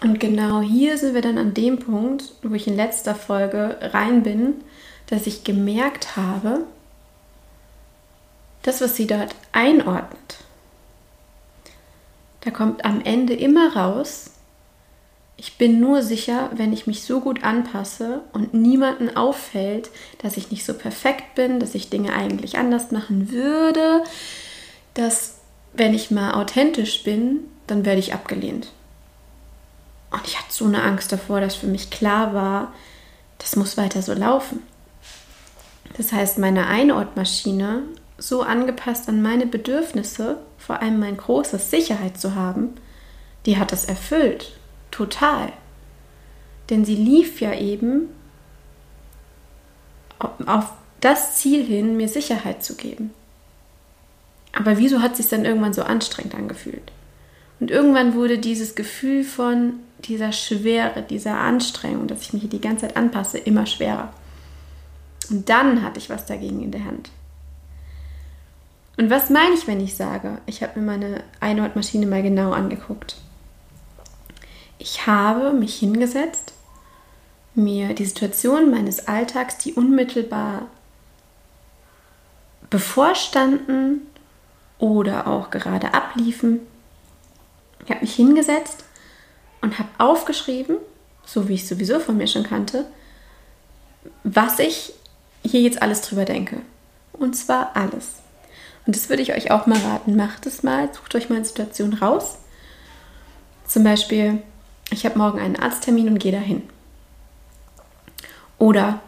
Und 0.00 0.20
genau 0.20 0.60
hier 0.60 0.96
sind 0.96 1.14
wir 1.14 1.22
dann 1.22 1.38
an 1.38 1.54
dem 1.54 1.78
Punkt, 1.78 2.32
wo 2.42 2.54
ich 2.54 2.66
in 2.66 2.76
letzter 2.76 3.14
Folge 3.14 3.78
rein 3.80 4.22
bin, 4.22 4.54
dass 5.06 5.26
ich 5.26 5.44
gemerkt 5.44 6.16
habe, 6.16 6.64
das, 8.62 8.80
was 8.80 8.96
sie 8.96 9.06
dort 9.06 9.34
einordnet, 9.52 10.38
da 12.42 12.50
kommt 12.50 12.84
am 12.84 13.00
Ende 13.00 13.34
immer 13.34 13.74
raus, 13.74 14.30
ich 15.40 15.56
bin 15.56 15.78
nur 15.78 16.02
sicher, 16.02 16.50
wenn 16.54 16.72
ich 16.72 16.88
mich 16.88 17.04
so 17.04 17.20
gut 17.20 17.44
anpasse 17.44 18.22
und 18.32 18.54
niemanden 18.54 19.16
auffällt, 19.16 19.88
dass 20.20 20.36
ich 20.36 20.50
nicht 20.50 20.64
so 20.64 20.74
perfekt 20.74 21.36
bin, 21.36 21.60
dass 21.60 21.76
ich 21.76 21.90
Dinge 21.90 22.12
eigentlich 22.12 22.58
anders 22.58 22.90
machen 22.90 23.30
würde, 23.30 24.02
dass 24.94 25.36
wenn 25.74 25.94
ich 25.94 26.10
mal 26.10 26.34
authentisch 26.34 27.04
bin, 27.04 27.44
dann 27.68 27.84
werde 27.84 28.00
ich 28.00 28.14
abgelehnt. 28.14 28.72
Und 30.10 30.26
ich 30.26 30.38
hatte 30.38 30.52
so 30.52 30.64
eine 30.64 30.82
Angst 30.82 31.12
davor, 31.12 31.40
dass 31.40 31.54
für 31.54 31.66
mich 31.66 31.90
klar 31.90 32.34
war, 32.34 32.72
das 33.38 33.56
muss 33.56 33.76
weiter 33.76 34.02
so 34.02 34.14
laufen. 34.14 34.62
Das 35.96 36.12
heißt, 36.12 36.38
meine 36.38 36.66
Einortmaschine 36.66 37.82
so 38.18 38.42
angepasst 38.42 39.08
an 39.08 39.22
meine 39.22 39.46
Bedürfnisse, 39.46 40.38
vor 40.58 40.80
allem 40.80 40.98
mein 40.98 41.16
großes 41.16 41.70
Sicherheit 41.70 42.18
zu 42.18 42.34
haben, 42.34 42.74
die 43.46 43.58
hat 43.58 43.72
das 43.72 43.84
erfüllt. 43.84 44.52
Total. 44.90 45.52
Denn 46.70 46.84
sie 46.84 46.96
lief 46.96 47.40
ja 47.40 47.54
eben 47.54 48.08
auf 50.46 50.72
das 51.00 51.36
Ziel 51.36 51.64
hin, 51.64 51.96
mir 51.96 52.08
Sicherheit 52.08 52.64
zu 52.64 52.74
geben. 52.74 53.12
Aber 54.52 54.78
wieso 54.78 55.00
hat 55.00 55.12
es 55.12 55.18
sich 55.18 55.28
dann 55.28 55.44
irgendwann 55.44 55.72
so 55.72 55.82
anstrengend 55.82 56.34
angefühlt? 56.34 56.90
Und 57.60 57.70
irgendwann 57.70 58.14
wurde 58.14 58.38
dieses 58.38 58.74
Gefühl 58.74 59.22
von 59.24 59.74
dieser 60.04 60.32
Schwere, 60.32 61.02
dieser 61.02 61.38
Anstrengung, 61.38 62.06
dass 62.06 62.22
ich 62.22 62.32
mich 62.32 62.48
die 62.48 62.60
ganze 62.60 62.86
Zeit 62.86 62.96
anpasse, 62.96 63.38
immer 63.38 63.66
schwerer. 63.66 64.12
Und 65.30 65.48
dann 65.48 65.82
hatte 65.82 65.98
ich 65.98 66.10
was 66.10 66.26
dagegen 66.26 66.62
in 66.62 66.70
der 66.70 66.84
Hand. 66.84 67.10
Und 68.96 69.10
was 69.10 69.30
meine 69.30 69.54
ich, 69.54 69.66
wenn 69.66 69.80
ich 69.80 69.94
sage, 69.94 70.38
ich 70.46 70.62
habe 70.62 70.80
mir 70.80 70.86
meine 70.86 71.24
Einordmaschine 71.40 72.06
mal 72.06 72.22
genau 72.22 72.52
angeguckt? 72.52 73.16
Ich 74.78 75.06
habe 75.06 75.52
mich 75.52 75.76
hingesetzt, 75.76 76.52
mir 77.54 77.94
die 77.94 78.04
Situation 78.04 78.70
meines 78.70 79.06
Alltags, 79.08 79.58
die 79.58 79.74
unmittelbar 79.74 80.66
bevorstanden 82.70 84.02
oder 84.78 85.26
auch 85.26 85.50
gerade 85.50 85.94
abliefen, 85.94 86.60
ich 87.84 87.90
habe 87.90 88.02
mich 88.02 88.14
hingesetzt 88.14 88.84
und 89.60 89.78
habe 89.78 89.88
aufgeschrieben, 89.98 90.76
so 91.24 91.48
wie 91.48 91.54
ich 91.54 91.66
sowieso 91.66 92.00
von 92.00 92.16
mir 92.16 92.26
schon 92.26 92.44
kannte, 92.44 92.86
was 94.24 94.58
ich 94.58 94.92
hier 95.42 95.60
jetzt 95.60 95.82
alles 95.82 96.00
drüber 96.00 96.24
denke. 96.24 96.60
Und 97.12 97.34
zwar 97.34 97.76
alles. 97.76 98.14
Und 98.86 98.96
das 98.96 99.08
würde 99.08 99.22
ich 99.22 99.34
euch 99.34 99.50
auch 99.50 99.66
mal 99.66 99.78
raten. 99.78 100.16
Macht 100.16 100.46
es 100.46 100.62
mal, 100.62 100.88
sucht 100.94 101.14
euch 101.14 101.28
mal 101.28 101.36
eine 101.36 101.44
Situation 101.44 101.92
raus. 101.94 102.38
Zum 103.66 103.84
Beispiel, 103.84 104.42
ich 104.90 105.04
habe 105.04 105.18
morgen 105.18 105.38
einen 105.38 105.56
Arzttermin 105.56 106.08
und 106.08 106.18
gehe 106.18 106.32
dahin. 106.32 106.62
Oder 108.58 109.00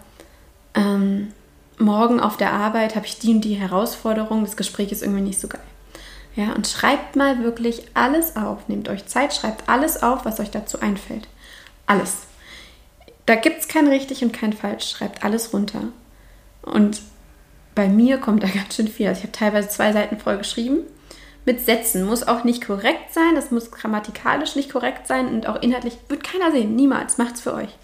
ähm, 0.75 1.33
morgen 1.79 2.21
auf 2.21 2.37
der 2.37 2.53
Arbeit 2.53 2.95
habe 2.95 3.07
ich 3.07 3.19
die 3.19 3.33
und 3.33 3.41
die 3.41 3.55
Herausforderung, 3.55 4.45
das 4.45 4.57
Gespräch 4.57 4.93
ist 4.93 5.03
irgendwie 5.03 5.23
nicht 5.23 5.41
so 5.41 5.49
geil. 5.49 5.61
Ja, 6.41 6.55
und 6.55 6.67
schreibt 6.67 7.17
mal 7.17 7.45
wirklich 7.45 7.83
alles 7.93 8.35
auf. 8.35 8.67
Nehmt 8.67 8.89
euch 8.89 9.05
Zeit, 9.05 9.35
schreibt 9.35 9.69
alles 9.69 10.03
auf, 10.03 10.25
was 10.25 10.41
euch 10.41 10.51
dazu 10.51 10.81
einfällt. 10.81 11.29
Alles. 11.87 12.17
Da 13.27 13.35
gibt 13.35 13.61
es 13.61 13.69
kein 13.69 13.87
richtig 13.87 14.25
und 14.25 14.33
kein 14.33 14.55
falsch. 14.55 14.89
Schreibt 14.89 15.23
alles 15.23 15.53
runter. 15.53 15.89
Und 16.63 17.03
bei 17.75 17.89
mir 17.89 18.17
kommt 18.17 18.43
da 18.43 18.49
ganz 18.55 18.75
schön 18.75 18.89
viel. 18.89 19.09
Also 19.09 19.19
ich 19.19 19.25
habe 19.25 19.37
teilweise 19.37 19.69
zwei 19.69 19.93
Seiten 19.93 20.19
voll 20.19 20.39
geschrieben. 20.39 20.79
Mit 21.45 21.63
Sätzen. 21.67 22.07
Muss 22.07 22.27
auch 22.27 22.43
nicht 22.43 22.67
korrekt 22.67 23.13
sein. 23.13 23.35
Das 23.35 23.51
muss 23.51 23.71
grammatikalisch 23.71 24.57
nicht 24.57 24.73
korrekt 24.73 25.07
sein. 25.07 25.29
Und 25.29 25.47
auch 25.47 25.61
inhaltlich 25.61 25.99
wird 26.09 26.25
keiner 26.25 26.53
sehen. 26.53 26.75
Niemals. 26.75 27.19
Macht's 27.19 27.43
für 27.43 27.53
euch. 27.53 27.77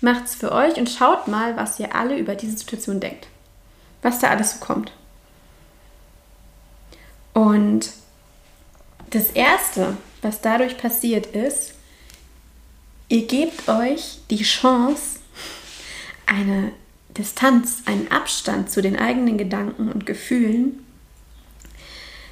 Macht's 0.00 0.34
für 0.34 0.52
euch 0.52 0.76
und 0.78 0.88
schaut 0.88 1.28
mal, 1.28 1.58
was 1.58 1.78
ihr 1.78 1.94
alle 1.94 2.16
über 2.16 2.36
diese 2.36 2.56
Situation 2.56 3.00
denkt. 3.00 3.26
Was 4.00 4.18
da 4.18 4.30
alles 4.30 4.52
so 4.52 4.64
kommt. 4.64 4.92
Und 7.32 7.90
das 9.10 9.30
Erste, 9.30 9.96
was 10.20 10.40
dadurch 10.40 10.78
passiert 10.78 11.26
ist, 11.26 11.74
ihr 13.08 13.26
gebt 13.26 13.68
euch 13.68 14.20
die 14.30 14.42
Chance, 14.42 15.20
eine 16.26 16.72
Distanz, 17.16 17.82
einen 17.84 18.10
Abstand 18.10 18.70
zu 18.70 18.80
den 18.80 18.96
eigenen 18.96 19.36
Gedanken 19.36 19.90
und 19.90 20.06
Gefühlen 20.06 20.84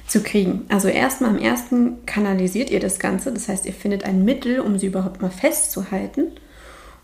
zu 0.07 0.23
kriegen. 0.23 0.65
Also 0.69 0.87
erstmal 0.87 1.29
am 1.29 1.37
ersten 1.37 2.05
kanalisiert 2.05 2.69
ihr 2.69 2.79
das 2.79 2.99
Ganze, 2.99 3.31
das 3.31 3.47
heißt, 3.47 3.65
ihr 3.65 3.73
findet 3.73 4.03
ein 4.03 4.25
Mittel, 4.25 4.59
um 4.59 4.77
sie 4.77 4.87
überhaupt 4.87 5.21
mal 5.21 5.31
festzuhalten. 5.31 6.31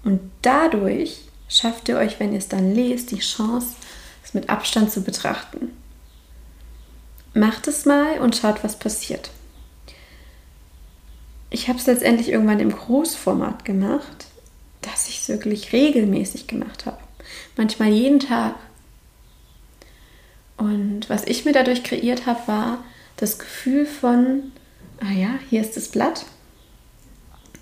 Und 0.03 0.19
dadurch 0.41 1.21
schafft 1.47 1.87
ihr 1.89 1.97
euch, 1.97 2.19
wenn 2.19 2.33
ihr 2.33 2.39
es 2.39 2.49
dann 2.49 2.73
lest, 2.73 3.11
die 3.11 3.19
Chance, 3.19 3.75
es 4.23 4.33
mit 4.33 4.49
Abstand 4.49 4.91
zu 4.91 5.03
betrachten. 5.03 5.71
Macht 7.37 7.67
es 7.67 7.85
mal 7.85 8.19
und 8.19 8.35
schaut, 8.35 8.63
was 8.63 8.79
passiert. 8.79 9.29
Ich 11.51 11.69
habe 11.69 11.77
es 11.77 11.85
letztendlich 11.85 12.29
irgendwann 12.29 12.59
im 12.59 12.71
Großformat 12.71 13.63
gemacht, 13.63 14.25
dass 14.81 15.07
ich 15.07 15.19
es 15.19 15.29
wirklich 15.29 15.71
regelmäßig 15.71 16.47
gemacht 16.47 16.87
habe. 16.87 16.97
Manchmal 17.55 17.89
jeden 17.89 18.19
Tag. 18.19 18.55
Und 20.57 21.11
was 21.11 21.25
ich 21.25 21.45
mir 21.45 21.53
dadurch 21.53 21.83
kreiert 21.83 22.25
habe, 22.25 22.39
war 22.47 22.83
das 23.17 23.37
Gefühl 23.37 23.85
von, 23.85 24.51
ah 24.99 25.11
ja, 25.11 25.35
hier 25.47 25.61
ist 25.61 25.77
das 25.77 25.89
Blatt. 25.89 26.25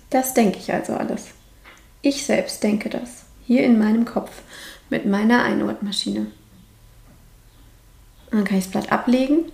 Das 0.08 0.32
denke 0.32 0.58
ich 0.58 0.72
also 0.72 0.94
alles. 0.94 1.26
Ich 2.00 2.24
selbst 2.24 2.62
denke 2.62 2.88
das. 2.88 3.26
Hier 3.46 3.62
in 3.62 3.78
meinem 3.78 4.06
Kopf 4.06 4.40
mit 4.88 5.04
meiner 5.04 5.42
Einordmaschine. 5.42 6.28
Dann 8.30 8.44
kann 8.44 8.56
ich 8.56 8.64
das 8.64 8.72
Blatt 8.72 8.90
ablegen 8.90 9.52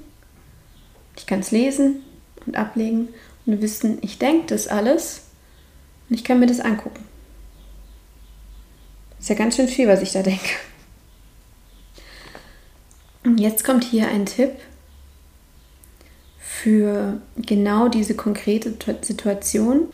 ich 1.22 1.26
kann 1.28 1.38
es 1.38 1.52
lesen 1.52 2.02
und 2.46 2.56
ablegen 2.56 3.08
und 3.46 3.62
wissen, 3.62 3.98
ich 4.02 4.18
denke 4.18 4.46
das 4.48 4.66
alles 4.66 5.22
und 6.10 6.16
ich 6.16 6.24
kann 6.24 6.40
mir 6.40 6.46
das 6.46 6.58
angucken. 6.58 7.04
ist 9.20 9.28
ja 9.28 9.36
ganz 9.36 9.54
schön 9.54 9.68
viel, 9.68 9.86
was 9.86 10.02
ich 10.02 10.10
da 10.10 10.24
denke. 10.24 10.50
Und 13.24 13.38
jetzt 13.38 13.62
kommt 13.62 13.84
hier 13.84 14.08
ein 14.08 14.26
Tipp 14.26 14.50
für 16.40 17.20
genau 17.36 17.86
diese 17.86 18.16
konkrete 18.16 18.74
Situation, 19.02 19.92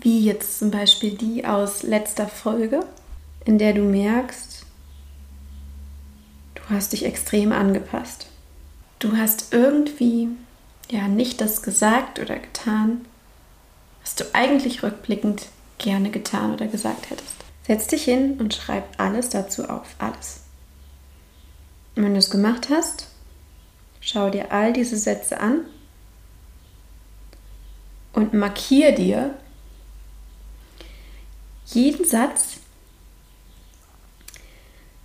wie 0.00 0.24
jetzt 0.24 0.60
zum 0.60 0.70
Beispiel 0.70 1.16
die 1.16 1.44
aus 1.44 1.82
letzter 1.82 2.28
Folge, 2.28 2.86
in 3.44 3.58
der 3.58 3.72
du 3.72 3.82
merkst, 3.82 4.64
du 6.54 6.62
hast 6.68 6.92
dich 6.92 7.04
extrem 7.04 7.50
angepasst. 7.50 8.28
Du 9.00 9.16
hast 9.16 9.52
irgendwie 9.52 10.28
ja 10.90 11.08
nicht 11.08 11.40
das 11.40 11.62
gesagt 11.62 12.18
oder 12.18 12.38
getan, 12.38 13.06
was 14.02 14.14
du 14.14 14.24
eigentlich 14.32 14.82
rückblickend 14.82 15.46
gerne 15.78 16.10
getan 16.10 16.52
oder 16.52 16.66
gesagt 16.66 17.10
hättest. 17.10 17.36
Setz 17.66 17.86
dich 17.86 18.04
hin 18.04 18.38
und 18.38 18.54
schreib 18.54 18.84
alles 18.98 19.28
dazu 19.28 19.68
auf, 19.68 19.94
alles. 19.98 20.40
Und 21.94 22.04
wenn 22.04 22.12
du 22.12 22.18
es 22.18 22.30
gemacht 22.30 22.68
hast, 22.70 23.08
schau 24.00 24.30
dir 24.30 24.52
all 24.52 24.72
diese 24.72 24.96
Sätze 24.96 25.40
an 25.40 25.64
und 28.12 28.34
markier 28.34 28.92
dir 28.92 29.34
jeden 31.66 32.04
Satz, 32.04 32.56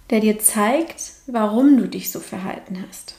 der 0.09 0.19
dir 0.19 0.39
zeigt, 0.39 1.13
warum 1.27 1.77
du 1.77 1.87
dich 1.87 2.11
so 2.11 2.19
verhalten 2.19 2.83
hast. 2.87 3.15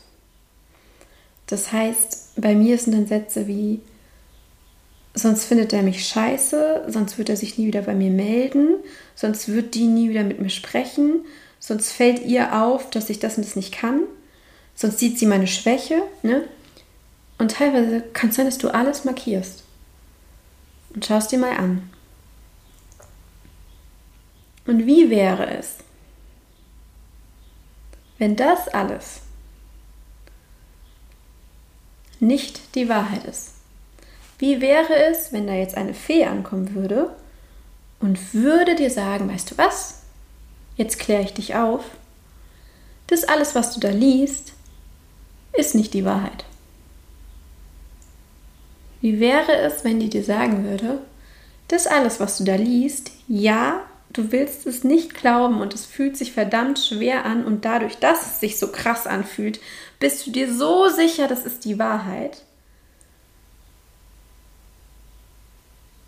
Das 1.47 1.73
heißt, 1.73 2.41
bei 2.41 2.55
mir 2.55 2.77
sind 2.79 2.95
dann 2.95 3.07
Sätze 3.07 3.47
wie, 3.47 3.81
sonst 5.15 5.45
findet 5.45 5.73
er 5.73 5.83
mich 5.83 6.07
scheiße, 6.07 6.87
sonst 6.89 7.19
wird 7.19 7.29
er 7.29 7.37
sich 7.37 7.57
nie 7.57 7.67
wieder 7.67 7.83
bei 7.83 7.95
mir 7.95 8.11
melden, 8.11 8.77
sonst 9.15 9.49
wird 9.49 9.75
die 9.75 9.87
nie 9.87 10.11
wieder 10.11 10.25
mit 10.25 10.41
mir 10.41 10.51
sprechen, 10.51 11.25
sonst 11.61 11.93
fällt 11.93 12.25
ihr 12.25 12.61
auf, 12.61 12.91
dass 12.91 13.11
ich 13.11 13.19
das 13.19 13.37
und 13.37 13.47
das 13.47 13.57
nicht 13.57 13.73
kann, 13.73 14.03
sonst 14.75 14.99
sieht 14.99 15.19
sie 15.19 15.27
meine 15.27 15.47
Schwäche. 15.47 16.03
Ne? 16.23 16.45
Und 17.39 17.53
teilweise 17.53 18.03
kann 18.13 18.31
es 18.31 18.37
sein, 18.37 18.47
dass 18.47 18.59
du 18.59 18.69
alles 18.69 19.05
markierst. 19.05 19.63
Und 20.95 21.05
schaust 21.05 21.31
dir 21.33 21.39
mal 21.39 21.57
an. 21.57 21.91
Und 24.67 24.87
wie 24.87 25.11
wäre 25.11 25.49
es, 25.59 25.77
wenn 28.19 28.35
das 28.35 28.69
alles 28.69 29.21
nicht 32.21 32.75
die 32.75 32.89
Wahrheit 32.89 33.25
ist. 33.25 33.53
Wie 34.39 34.61
wäre 34.61 34.95
es, 35.11 35.33
wenn 35.33 35.47
da 35.47 35.55
jetzt 35.55 35.77
eine 35.77 35.95
Fee 35.95 36.25
ankommen 36.27 36.75
würde 36.75 37.11
und 38.01 38.35
würde 38.35 38.75
dir 38.75 38.91
sagen, 38.91 39.29
weißt 39.29 39.51
du 39.51 39.59
was? 39.59 40.03
Jetzt 40.77 40.99
kläre 40.99 41.23
ich 41.23 41.33
dich 41.33 41.55
auf. 41.55 41.85
Das 43.07 43.25
alles, 43.25 43.55
was 43.55 43.73
du 43.73 43.81
da 43.81 43.89
liest, 43.89 44.53
ist 45.53 45.75
nicht 45.75 45.95
die 45.95 46.05
Wahrheit. 46.05 46.45
Wie 49.01 49.21
wäre 49.21 49.57
es, 49.57 49.85
wenn 49.85 50.01
die 50.01 50.11
dir 50.11 50.25
sagen 50.25 50.65
würde, 50.65 50.99
das 51.69 51.87
alles, 51.87 52.21
was 52.21 52.39
du 52.39 52.45
da 52.45 52.57
liest, 52.57 53.11
ja, 53.29 53.81
du 54.13 54.33
willst 54.33 54.67
es 54.67 54.85
nicht 54.85 55.15
glauben 55.15 55.61
und 55.61 55.75
es 55.75 55.85
fühlt 55.87 56.17
sich 56.17 56.33
verdammt 56.33 56.79
schwer 56.79 57.25
an 57.25 57.45
und 57.45 57.65
dadurch, 57.65 57.97
dass 57.97 58.27
es 58.27 58.41
sich 58.41 58.59
so 58.59 58.73
krass 58.73 59.07
anfühlt, 59.07 59.61
bist 59.99 60.27
du 60.27 60.31
dir 60.31 60.53
so 60.53 60.89
sicher, 60.89 61.29
das 61.29 61.45
ist 61.45 61.65
die 61.65 61.79
Wahrheit. 61.79 62.43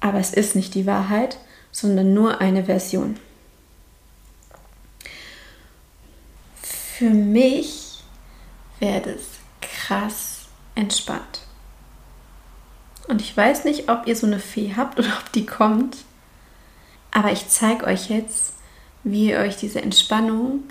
Aber 0.00 0.18
es 0.18 0.32
ist 0.32 0.54
nicht 0.54 0.74
die 0.74 0.86
Wahrheit, 0.86 1.38
sondern 1.72 2.14
nur 2.14 2.40
eine 2.40 2.64
Version. 2.64 3.18
Für 6.62 7.10
mich 7.10 8.02
wäre 8.78 9.00
das 9.00 9.22
krass 9.60 10.46
entspannt. 10.74 11.42
Und 13.08 13.22
ich 13.22 13.36
weiß 13.36 13.64
nicht, 13.64 13.88
ob 13.88 14.06
ihr 14.06 14.14
so 14.16 14.26
eine 14.26 14.38
Fee 14.38 14.74
habt 14.76 14.98
oder 14.98 15.08
ob 15.18 15.32
die 15.32 15.46
kommt. 15.46 15.96
Aber 17.10 17.32
ich 17.32 17.48
zeige 17.48 17.86
euch 17.86 18.10
jetzt, 18.10 18.52
wie 19.02 19.30
ihr 19.30 19.38
euch 19.38 19.56
diese 19.56 19.80
Entspannung 19.80 20.64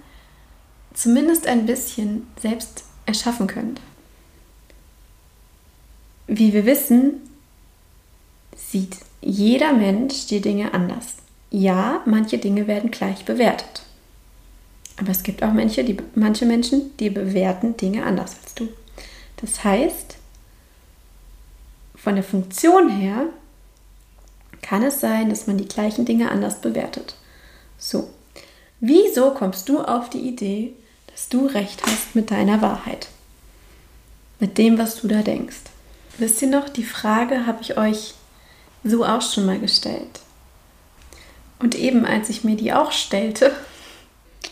zumindest 0.94 1.48
ein 1.48 1.66
bisschen 1.66 2.28
selbst 2.42 2.84
erschaffen 3.08 3.48
könnt. 3.48 3.82
Wie 6.28 6.54
wir 6.54 6.66
wissen, 6.66 7.22
sieht 8.56 8.98
jeder 9.22 9.74
Mensch 9.74 10.28
die 10.28 10.42
Dinge 10.42 10.74
anders. 10.74 11.16
Ja, 11.50 12.02
manche 12.06 12.38
Dinge 12.38 12.68
werden 12.68 12.92
gleich 12.92 13.26
bewertet. 13.26 13.82
Aber 15.00 15.12
es 15.12 15.24
gibt 15.24 15.42
auch 15.42 15.54
manche, 15.54 15.84
die, 15.84 15.98
manche 16.16 16.46
Menschen, 16.46 16.96
die 16.98 17.10
bewerten 17.10 17.78
Dinge 17.78 18.06
anders 18.06 18.36
als 18.44 18.56
du. 18.56 18.68
Das 19.38 19.64
heißt, 19.64 20.18
von 21.96 22.16
der 22.16 22.24
Funktion 22.24 22.90
her 22.90 23.28
kann 24.62 24.84
es 24.84 25.00
sein, 25.00 25.30
dass 25.30 25.48
man 25.48 25.58
die 25.58 25.68
gleichen 25.68 26.06
Dinge 26.06 26.32
anders 26.32 26.62
bewertet. 26.62 27.16
So, 27.78 28.10
wieso 28.80 29.32
kommst 29.32 29.70
du 29.70 29.82
auf 29.82 30.10
die 30.10 30.28
Idee, 30.28 30.74
dass 31.18 31.30
du 31.30 31.48
recht 31.48 31.82
hast 31.84 32.14
mit 32.14 32.30
deiner 32.30 32.62
Wahrheit? 32.62 33.08
Mit 34.40 34.60
dem, 34.60 34.78
was 34.78 35.02
du 35.02 35.08
da 35.08 35.24
denkst? 35.24 35.62
Wisst 36.20 36.44
ihr 36.44 36.48
noch, 36.48 36.70
die 36.70 36.84
Frage 36.84 37.48
habe 37.48 37.58
ich 37.62 37.76
euch 37.76 38.14
so 38.84 39.04
auch 39.04 39.24
schon 39.24 39.48
mal 39.48 39.58
gestellt. 39.58 40.20
Und 41.58 41.74
eben 41.74 42.06
als 42.06 42.30
ich 42.30 42.44
mir 42.44 42.56
die 42.56 42.72
auch 42.72 42.92
stellte, 42.92 43.52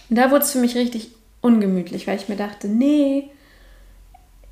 da 0.09 0.31
wurde 0.31 0.43
es 0.43 0.53
für 0.53 0.57
mich 0.57 0.73
richtig 0.75 1.11
ungemütlich, 1.39 2.07
weil 2.07 2.17
ich 2.17 2.29
mir 2.29 2.35
dachte, 2.35 2.67
nee, 2.67 3.29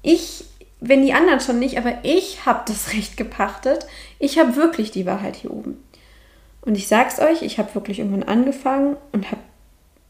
ich, 0.03 0.46
wenn 0.82 1.03
die 1.03 1.13
anderen 1.13 1.39
schon 1.39 1.58
nicht, 1.58 1.79
aber 1.79 1.98
ich 2.03 2.46
habe 2.46 2.62
das 2.67 2.93
Recht 2.93 3.17
gepachtet. 3.17 3.88
Ich 4.20 4.38
habe 4.38 4.55
wirklich 4.55 4.91
die 4.91 5.08
Wahrheit 5.08 5.38
hier 5.38 5.50
oben. 5.50 5.84
Und 6.62 6.75
ich 6.75 6.88
sag's 6.88 7.17
euch, 7.17 7.41
ich 7.41 7.58
habe 7.58 7.74
wirklich 7.74 7.98
irgendwann 7.98 8.29
angefangen 8.29 8.98
und 9.13 9.32
habe 9.32 9.41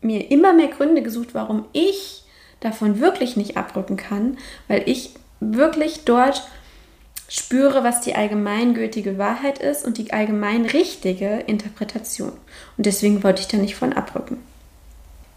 mir 0.04 0.32
immer 0.32 0.54
mehr 0.54 0.68
Gründe 0.68 1.02
gesucht, 1.02 1.30
warum 1.34 1.66
ich 1.74 2.24
davon 2.60 3.00
wirklich 3.00 3.36
nicht 3.36 3.58
abrücken 3.58 3.98
kann, 3.98 4.38
weil 4.68 4.84
ich 4.88 5.12
wirklich 5.40 6.06
dort 6.06 6.48
spüre, 7.28 7.84
was 7.84 8.02
die 8.02 8.16
allgemeingültige 8.16 9.18
Wahrheit 9.18 9.60
ist 9.60 9.86
und 9.86 9.98
die 9.98 10.14
allgemein 10.14 10.66
richtige 10.66 11.40
Interpretation. 11.48 12.32
Und 12.78 12.86
deswegen 12.86 13.24
wollte 13.24 13.42
ich 13.42 13.48
da 13.48 13.58
nicht 13.58 13.76
von 13.76 13.94
abrücken. 13.94 14.38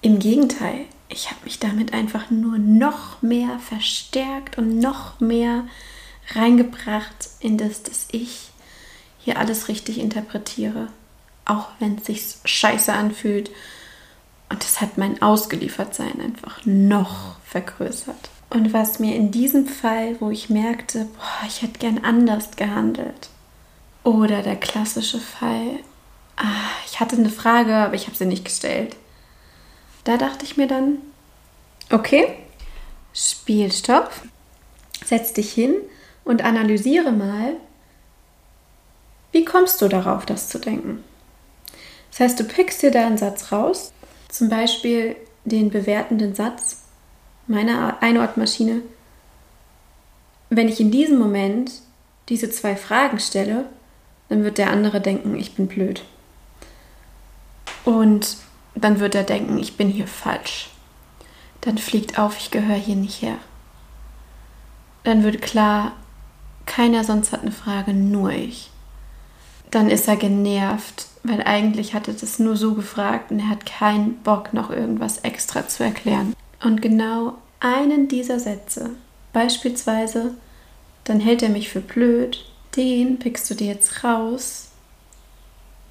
Im 0.03 0.19
Gegenteil, 0.19 0.81
ich 1.09 1.31
habe 1.31 1.41
mich 1.45 1.59
damit 1.59 1.93
einfach 1.95 2.31
nur 2.31 2.59
noch 2.59 3.23
mehr 3.23 3.59
verstärkt 3.61 4.59
und 4.59 4.79
noch 4.79 5.21
mehr 5.21 5.65
reingebracht 6.35 7.29
in 7.41 7.57
das, 7.57 7.83
dass 7.83 8.09
ich 8.13 8.51
hier 9.19 9.39
alles 9.39 9.69
richtig 9.69 9.99
interpretiere, 9.99 10.89
auch 11.45 11.69
wenn 11.79 11.97
es 11.97 12.07
sich 12.07 12.35
scheiße 12.45 12.93
anfühlt. 12.93 13.51
Und 14.49 14.63
das 14.63 14.81
hat 14.81 14.97
mein 14.97 15.21
Ausgeliefertsein 15.23 16.21
einfach 16.21 16.65
noch 16.65 17.37
vergrößert. 17.45 18.31
Und 18.49 18.73
was 18.73 18.99
mir 18.99 19.17
in 19.17 19.33
diesem 19.33 19.67
Fall, 19.67 20.21
wo 20.21 20.31
ich 20.31 20.51
merkte, 20.51 21.07
boah, 21.17 21.47
ich 21.47 21.63
hätte 21.63 21.79
gern 21.79 22.05
anders 22.05 22.53
gehandelt. 22.57 23.29
Oder 24.05 24.43
der 24.43 24.57
klassische 24.57 25.19
Fall, 25.19 25.81
ah, 26.37 26.71
ich 26.87 27.01
hatte 27.01 27.17
eine 27.17 27.31
Frage, 27.31 27.75
aber 27.75 27.95
ich 27.95 28.07
habe 28.07 28.17
sie 28.17 28.27
nicht 28.27 28.45
gestellt. 28.45 28.97
Da 30.05 30.17
dachte 30.17 30.45
ich 30.45 30.57
mir 30.57 30.69
dann, 30.69 30.99
okay, 31.91 32.35
Spielstopp, 33.13 34.13
setz 35.05 35.33
dich 35.33 35.53
hin 35.53 35.75
und 36.25 36.45
analysiere 36.45 37.11
mal, 37.11 37.55
wie 39.33 39.45
kommst 39.45 39.83
du 39.83 39.89
darauf, 39.89 40.25
das 40.25 40.49
zu 40.49 40.59
denken? 40.59 41.03
Das 42.11 42.21
heißt, 42.21 42.41
du 42.41 42.45
pickst 42.45 42.83
dir 42.83 42.91
da 42.91 43.07
einen 43.07 43.19
Satz 43.19 43.51
raus, 43.53 43.93
zum 44.29 44.49
Beispiel 44.49 45.17
den 45.45 45.71
bewertenden 45.71 46.35
Satz, 46.35 46.83
meiner 47.47 48.03
Einordmaschine, 48.03 48.83
wenn 50.51 50.69
ich 50.69 50.81
in 50.81 50.91
diesem 50.91 51.19
Moment 51.19 51.73
diese 52.29 52.51
zwei 52.51 52.77
Fragen 52.77 53.21
stelle, 53.21 53.67
dann 54.29 54.43
wird 54.43 54.59
der 54.59 54.71
andere 54.71 55.01
denken, 55.01 55.37
ich 55.37 55.55
bin 55.55 55.69
blöd. 55.69 56.03
Und 57.85 58.37
dann 58.75 59.01
wird 59.01 59.15
er 59.15 59.23
denken, 59.23 59.59
ich 59.59 59.77
bin 59.77 59.89
hier 59.89 60.09
falsch. 60.09 60.71
Dann 61.61 61.79
fliegt 61.79 62.19
auf, 62.19 62.37
ich 62.39 62.51
gehöre 62.51 62.77
hier 62.77 62.97
nicht 62.97 63.23
her. 63.23 63.39
Dann 65.05 65.23
wird 65.23 65.41
klar, 65.41 65.93
keiner 66.67 67.05
sonst 67.05 67.33
hat 67.33 67.43
eine 67.43 67.53
Frage, 67.53 67.95
nur 67.95 68.31
ich. 68.31 68.71
Dann 69.77 69.91
ist 69.91 70.09
er 70.09 70.17
genervt, 70.17 71.09
weil 71.23 71.43
eigentlich 71.43 71.93
hat 71.93 72.09
er 72.09 72.15
das 72.15 72.39
nur 72.39 72.57
so 72.57 72.73
gefragt 72.73 73.31
und 73.31 73.41
er 73.41 73.51
hat 73.51 73.67
keinen 73.67 74.15
Bock, 74.23 74.55
noch 74.55 74.71
irgendwas 74.71 75.19
extra 75.19 75.69
zu 75.69 75.85
erklären. 75.85 76.33
Und 76.65 76.81
genau 76.81 77.35
einen 77.61 78.09
dieser 78.09 78.41
Sätze, 78.41 78.93
beispielsweise, 79.35 80.33
dann 81.05 81.21
hält 81.21 81.43
er 81.43 81.51
mich 81.51 81.69
für 81.69 81.83
blöd, 81.83 82.43
den 82.75 83.19
pickst 83.19 83.51
du 83.51 83.55
dir 83.55 83.67
jetzt 83.67 84.03
raus 84.03 84.71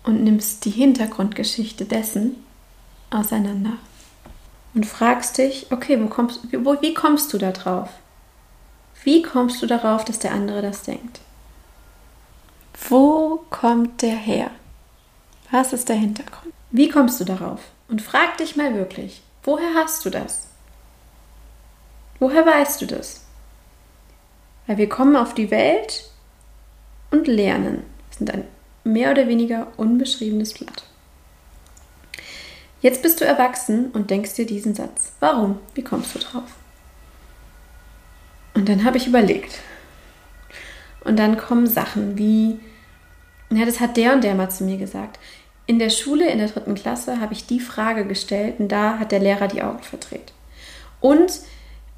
und 0.01 0.23
nimmst 0.23 0.65
die 0.65 0.71
Hintergrundgeschichte 0.71 1.85
dessen 1.85 2.37
auseinander 3.11 3.73
und 4.73 4.87
fragst 4.87 5.37
dich, 5.37 5.67
okay, 5.69 6.01
wo 6.01 6.07
kommst, 6.07 6.39
wo, 6.51 6.81
wie 6.81 6.95
kommst 6.95 7.31
du 7.33 7.37
da 7.37 7.51
drauf? 7.51 7.89
Wie 9.03 9.21
kommst 9.21 9.61
du 9.61 9.67
darauf, 9.67 10.03
dass 10.03 10.17
der 10.17 10.31
andere 10.31 10.63
das 10.63 10.81
denkt? 10.81 11.21
Wo 12.89 13.43
kommt 13.49 14.01
der 14.01 14.15
her? 14.15 14.51
Was 15.51 15.73
ist 15.73 15.89
der 15.89 15.95
Hintergrund? 15.95 16.53
Wie 16.71 16.89
kommst 16.89 17.19
du 17.19 17.23
darauf? 17.23 17.61
Und 17.87 18.01
frag 18.01 18.37
dich 18.37 18.55
mal 18.55 18.75
wirklich, 18.75 19.21
woher 19.43 19.73
hast 19.75 20.03
du 20.05 20.09
das? 20.09 20.47
Woher 22.19 22.45
weißt 22.45 22.81
du 22.81 22.87
das? 22.87 23.25
Weil 24.67 24.77
wir 24.77 24.89
kommen 24.89 25.15
auf 25.15 25.33
die 25.33 25.51
Welt 25.51 26.09
und 27.11 27.27
lernen. 27.27 27.83
Wir 28.09 28.17
sind 28.17 28.31
ein 28.31 28.47
mehr 28.83 29.11
oder 29.11 29.27
weniger 29.27 29.67
unbeschriebenes 29.77 30.53
Blatt. 30.53 30.83
Jetzt 32.81 33.01
bist 33.01 33.19
du 33.19 33.25
erwachsen 33.25 33.91
und 33.91 34.09
denkst 34.09 34.35
dir 34.35 34.45
diesen 34.45 34.75
Satz. 34.75 35.13
Warum? 35.19 35.59
Wie 35.73 35.83
kommst 35.83 36.13
du 36.13 36.19
drauf? 36.19 36.43
Und 38.53 38.69
dann 38.69 38.83
habe 38.83 38.97
ich 38.97 39.07
überlegt. 39.07 39.59
Und 41.05 41.17
dann 41.17 41.37
kommen 41.37 41.67
Sachen 41.67 42.17
wie, 42.17 42.59
ja, 43.51 43.65
das 43.65 43.79
hat 43.79 43.95
der 43.95 44.13
und 44.13 44.23
der 44.23 44.35
mal 44.35 44.49
zu 44.49 44.65
mir 44.65 44.77
gesagt. 44.77 45.19
In 45.67 45.79
der 45.79 45.89
Schule, 45.89 46.27
in 46.29 46.39
der 46.39 46.49
dritten 46.49 46.75
Klasse, 46.75 47.21
habe 47.21 47.33
ich 47.33 47.47
die 47.47 47.59
Frage 47.59 48.05
gestellt 48.05 48.59
und 48.59 48.67
da 48.67 48.99
hat 48.99 49.11
der 49.11 49.19
Lehrer 49.19 49.47
die 49.47 49.63
Augen 49.63 49.81
verdreht. 49.81 50.33
Und 50.99 51.39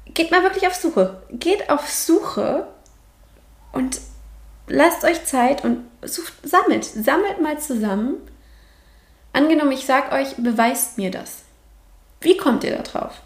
geht 0.06 0.30
mal 0.30 0.42
wirklich 0.42 0.66
auf 0.66 0.74
Suche. 0.74 1.22
Geht 1.30 1.70
auf 1.70 1.90
Suche 1.90 2.68
und 3.72 4.00
lasst 4.68 5.04
euch 5.04 5.24
Zeit 5.24 5.64
und 5.64 5.84
sucht, 6.02 6.34
sammelt. 6.42 6.84
Sammelt 6.84 7.40
mal 7.42 7.58
zusammen. 7.58 8.16
Angenommen, 9.32 9.72
ich 9.72 9.86
sage 9.86 10.12
euch, 10.12 10.36
beweist 10.36 10.98
mir 10.98 11.10
das. 11.10 11.44
Wie 12.20 12.36
kommt 12.36 12.64
ihr 12.64 12.76
da 12.76 12.82
drauf? 12.82 13.22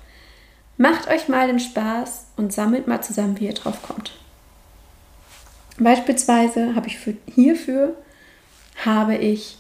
Macht 0.77 1.09
euch 1.09 1.29
mal 1.29 1.47
den 1.47 1.61
Spaß 1.61 2.27
und 2.37 2.53
sammelt 2.53 2.87
mal 2.87 3.03
zusammen, 3.03 3.39
wie 3.41 3.47
ihr 3.47 3.55
drauf 3.55 3.83
kommt. 3.83 4.13
Beispielsweise 5.85 6.75
habe 6.75 6.89
ich 6.89 6.99
für, 6.99 7.15
hierfür 7.27 7.97
habe 8.85 9.17
ich 9.17 9.59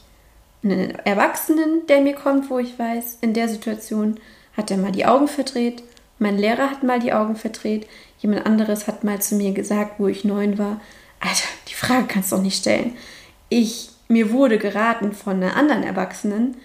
einen 0.64 0.90
Erwachsenen, 1.04 1.86
der 1.88 2.00
mir 2.00 2.14
kommt, 2.14 2.50
wo 2.50 2.58
ich 2.58 2.78
weiß, 2.78 3.18
in 3.20 3.34
der 3.34 3.48
Situation 3.48 4.18
hat 4.56 4.70
er 4.70 4.76
mal 4.76 4.92
die 4.92 5.06
Augen 5.06 5.28
verdreht 5.28 5.82
mein 6.22 6.38
Lehrer 6.38 6.70
hat 6.70 6.82
mal 6.84 7.00
die 7.00 7.12
Augen 7.12 7.36
verdreht, 7.36 7.86
jemand 8.20 8.46
anderes 8.46 8.86
hat 8.86 9.04
mal 9.04 9.20
zu 9.20 9.34
mir 9.34 9.52
gesagt, 9.52 9.98
wo 9.98 10.06
ich 10.06 10.24
neun 10.24 10.56
war, 10.56 10.80
Alter, 11.20 11.48
die 11.68 11.74
Frage 11.74 12.06
kannst 12.06 12.32
du 12.32 12.36
doch 12.36 12.42
nicht 12.42 12.58
stellen. 12.58 12.96
Ich, 13.48 13.90
mir 14.08 14.30
wurde 14.32 14.58
geraten 14.58 15.12
von 15.12 15.42
einer 15.42 15.56
anderen 15.56 15.82
Erwachsenen, 15.82 16.56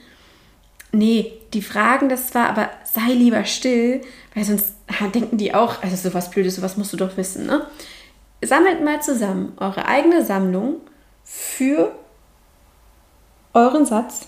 nee, 0.92 1.34
die 1.54 1.62
fragen 1.62 2.08
das 2.08 2.28
zwar, 2.28 2.50
aber 2.50 2.70
sei 2.84 3.14
lieber 3.14 3.46
still, 3.46 4.02
weil 4.36 4.44
sonst 4.44 4.74
denken 5.14 5.38
die 5.38 5.54
auch, 5.54 5.82
also 5.82 5.96
sowas 5.96 6.30
Blödes, 6.30 6.56
sowas 6.56 6.78
musst 6.78 6.94
du 6.94 6.98
doch 6.98 7.18
wissen, 7.18 7.46
ne? 7.46 7.66
Sammelt 8.42 8.84
mal 8.84 9.02
zusammen 9.02 9.54
eure 9.58 9.86
eigene 9.88 10.24
Sammlung 10.24 10.82
für 11.24 11.96
euren 13.54 13.86
Satz 13.86 14.28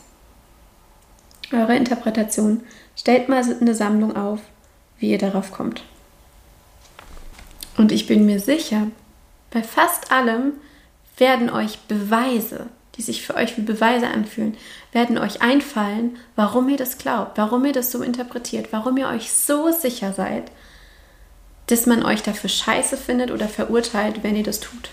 eure 1.51 1.75
Interpretation. 1.75 2.61
Stellt 2.95 3.29
mal 3.29 3.43
eine 3.43 3.75
Sammlung 3.75 4.15
auf, 4.15 4.39
wie 4.99 5.11
ihr 5.11 5.17
darauf 5.17 5.51
kommt. 5.51 5.83
Und 7.77 7.91
ich 7.91 8.07
bin 8.07 8.25
mir 8.25 8.39
sicher, 8.39 8.87
bei 9.51 9.63
fast 9.63 10.11
allem 10.11 10.53
werden 11.17 11.49
euch 11.49 11.79
Beweise, 11.87 12.67
die 12.95 13.01
sich 13.01 13.25
für 13.25 13.35
euch 13.35 13.57
wie 13.57 13.61
Beweise 13.61 14.07
anfühlen, 14.07 14.57
werden 14.91 15.17
euch 15.17 15.41
einfallen, 15.41 16.17
warum 16.35 16.67
ihr 16.69 16.77
das 16.77 16.97
glaubt, 16.97 17.37
warum 17.37 17.65
ihr 17.65 17.73
das 17.73 17.91
so 17.91 18.01
interpretiert, 18.01 18.67
warum 18.71 18.97
ihr 18.97 19.07
euch 19.07 19.31
so 19.31 19.71
sicher 19.71 20.13
seid, 20.13 20.51
dass 21.69 21.85
man 21.85 22.03
euch 22.03 22.23
dafür 22.23 22.49
scheiße 22.49 22.97
findet 22.97 23.29
oder 23.29 23.47
verurteilt, 23.47 24.23
wenn 24.23 24.35
ihr 24.35 24.43
das 24.43 24.59
tut. 24.59 24.89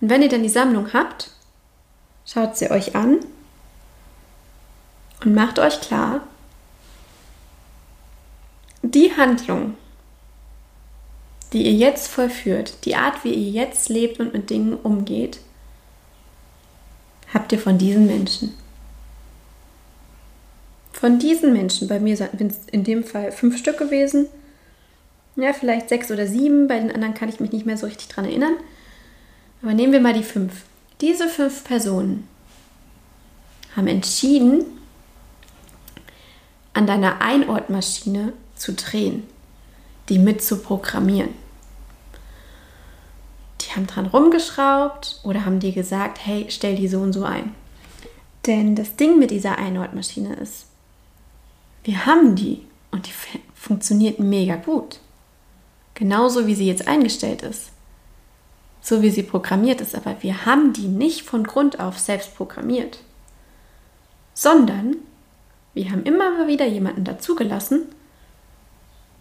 Und 0.00 0.08
wenn 0.08 0.22
ihr 0.22 0.28
dann 0.28 0.44
die 0.44 0.48
Sammlung 0.48 0.92
habt, 0.92 1.30
schaut 2.24 2.56
sie 2.56 2.70
euch 2.70 2.94
an 2.94 3.18
und 5.24 5.34
macht 5.34 5.58
euch 5.58 5.80
klar, 5.80 6.20
die 8.82 9.16
Handlung, 9.16 9.76
die 11.52 11.64
ihr 11.64 11.72
jetzt 11.72 12.06
vollführt, 12.06 12.84
die 12.84 12.94
Art, 12.94 13.24
wie 13.24 13.32
ihr 13.34 13.50
jetzt 13.50 13.88
lebt 13.88 14.20
und 14.20 14.32
mit 14.32 14.48
Dingen 14.48 14.74
umgeht, 14.74 15.40
habt 17.32 17.50
ihr 17.50 17.58
von 17.58 17.78
diesen 17.78 18.06
Menschen. 18.06 18.54
Von 20.92 21.18
diesen 21.18 21.52
Menschen, 21.52 21.88
bei 21.88 21.98
mir 21.98 22.16
sind 22.16 22.40
es 22.40 22.58
in 22.70 22.84
dem 22.84 23.02
Fall 23.02 23.32
fünf 23.32 23.58
Stück 23.58 23.78
gewesen, 23.78 24.28
ja, 25.36 25.52
vielleicht 25.52 25.88
sechs 25.88 26.10
oder 26.10 26.26
sieben, 26.26 26.68
bei 26.68 26.78
den 26.78 26.92
anderen 26.92 27.14
kann 27.14 27.28
ich 27.28 27.40
mich 27.40 27.52
nicht 27.52 27.66
mehr 27.66 27.76
so 27.76 27.86
richtig 27.86 28.08
dran 28.08 28.24
erinnern. 28.24 28.54
Aber 29.62 29.74
nehmen 29.74 29.92
wir 29.92 30.00
mal 30.00 30.12
die 30.12 30.22
fünf. 30.22 30.62
Diese 31.00 31.28
fünf 31.28 31.64
Personen 31.64 32.28
haben 33.74 33.88
entschieden, 33.88 34.64
an 36.72 36.86
deiner 36.86 37.20
Einortmaschine 37.20 38.32
zu 38.56 38.72
drehen, 38.74 39.24
die 40.08 40.18
mit 40.18 40.42
zu 40.42 40.58
programmieren. 40.58 41.30
Die 43.60 43.70
haben 43.74 43.86
dran 43.86 44.06
rumgeschraubt 44.06 45.20
oder 45.22 45.44
haben 45.44 45.60
dir 45.60 45.72
gesagt, 45.72 46.18
hey, 46.24 46.46
stell 46.48 46.76
die 46.76 46.88
so 46.88 47.00
und 47.00 47.12
so 47.12 47.24
ein. 47.24 47.54
Denn 48.46 48.76
das 48.76 48.96
Ding 48.96 49.18
mit 49.18 49.30
dieser 49.30 49.58
Einortmaschine 49.58 50.34
ist, 50.34 50.66
wir 51.84 52.06
haben 52.06 52.34
die 52.36 52.66
und 52.90 53.06
die 53.06 53.12
funktioniert 53.54 54.18
mega 54.18 54.56
gut. 54.56 55.00
Genauso 55.94 56.46
wie 56.46 56.54
sie 56.54 56.66
jetzt 56.66 56.88
eingestellt 56.88 57.42
ist. 57.42 57.70
So 58.80 59.00
wie 59.00 59.10
sie 59.10 59.22
programmiert 59.22 59.80
ist, 59.80 59.94
aber 59.94 60.16
wir 60.22 60.44
haben 60.44 60.72
die 60.72 60.88
nicht 60.88 61.22
von 61.22 61.44
Grund 61.44 61.80
auf 61.80 61.98
selbst 61.98 62.36
programmiert. 62.36 62.98
Sondern 64.34 64.96
wir 65.72 65.90
haben 65.90 66.02
immer 66.02 66.46
wieder 66.46 66.66
jemanden 66.66 67.04
dazugelassen, 67.04 67.86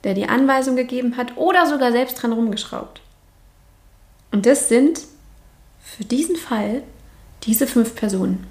der 0.03 0.15
die 0.15 0.27
Anweisung 0.27 0.75
gegeben 0.75 1.15
hat 1.15 1.37
oder 1.37 1.65
sogar 1.65 1.91
selbst 1.91 2.21
dran 2.21 2.33
rumgeschraubt. 2.33 3.01
Und 4.31 4.45
das 4.45 4.67
sind 4.67 5.01
für 5.79 6.03
diesen 6.03 6.35
Fall 6.35 6.83
diese 7.43 7.67
fünf 7.67 7.95
Personen. 7.95 8.47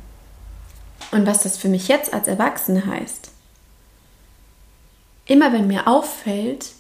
Und 1.11 1.27
was 1.27 1.43
das 1.43 1.59
für 1.59 1.69
mich 1.69 1.89
jetzt 1.89 2.15
als 2.15 2.29
Erwachsene 2.29 2.87
heißt, 2.87 3.31
immer 5.27 5.53
wenn 5.53 5.67
mir 5.67 5.89
auffällt, 5.89 6.71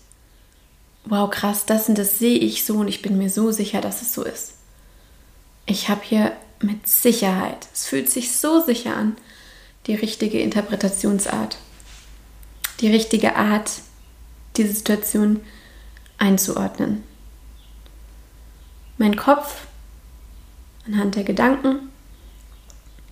wow, 1.05 1.31
krass, 1.31 1.67
das 1.67 1.89
und 1.89 1.99
das 1.99 2.19
sehe 2.19 2.39
ich 2.39 2.65
so 2.65 2.77
und 2.77 2.89
ich 2.89 3.03
bin 3.03 3.19
mir 3.19 3.31
so 3.31 3.51
sicher, 3.51 3.81
dass 3.81 4.03
es 4.03 4.15
so 4.15 4.23
ist. 4.23 4.55
Ich 5.67 5.89
habe 5.89 6.03
hier 6.03 6.33
mit 6.61 6.87
Sicherheit, 6.87 7.69
es 7.73 7.87
fühlt 7.87 8.09
sich 8.09 8.37
so 8.37 8.61
sicher 8.61 8.97
an, 8.97 9.17
die 9.87 9.95
richtige 9.95 10.41
Interpretationsart, 10.41 11.59
die 12.81 12.89
richtige 12.89 13.37
Art, 13.37 13.71
diese 14.57 14.73
Situation 14.73 15.41
einzuordnen. 16.19 17.03
Mein 18.99 19.17
Kopf 19.17 19.67
anhand 20.87 21.17
der 21.17 21.25
Gedanken 21.25 21.89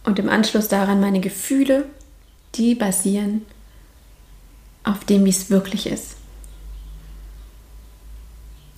und 0.05 0.19
im 0.19 0.29
Anschluss 0.29 0.69
daran 0.69 1.01
meine 1.01 1.21
Gefühle, 1.21 1.87
die 2.55 2.75
basieren 2.75 3.47
auf 4.85 5.05
dem, 5.05 5.25
wie 5.25 5.31
es 5.31 5.51
wirklich 5.51 5.87
ist. 5.87 6.17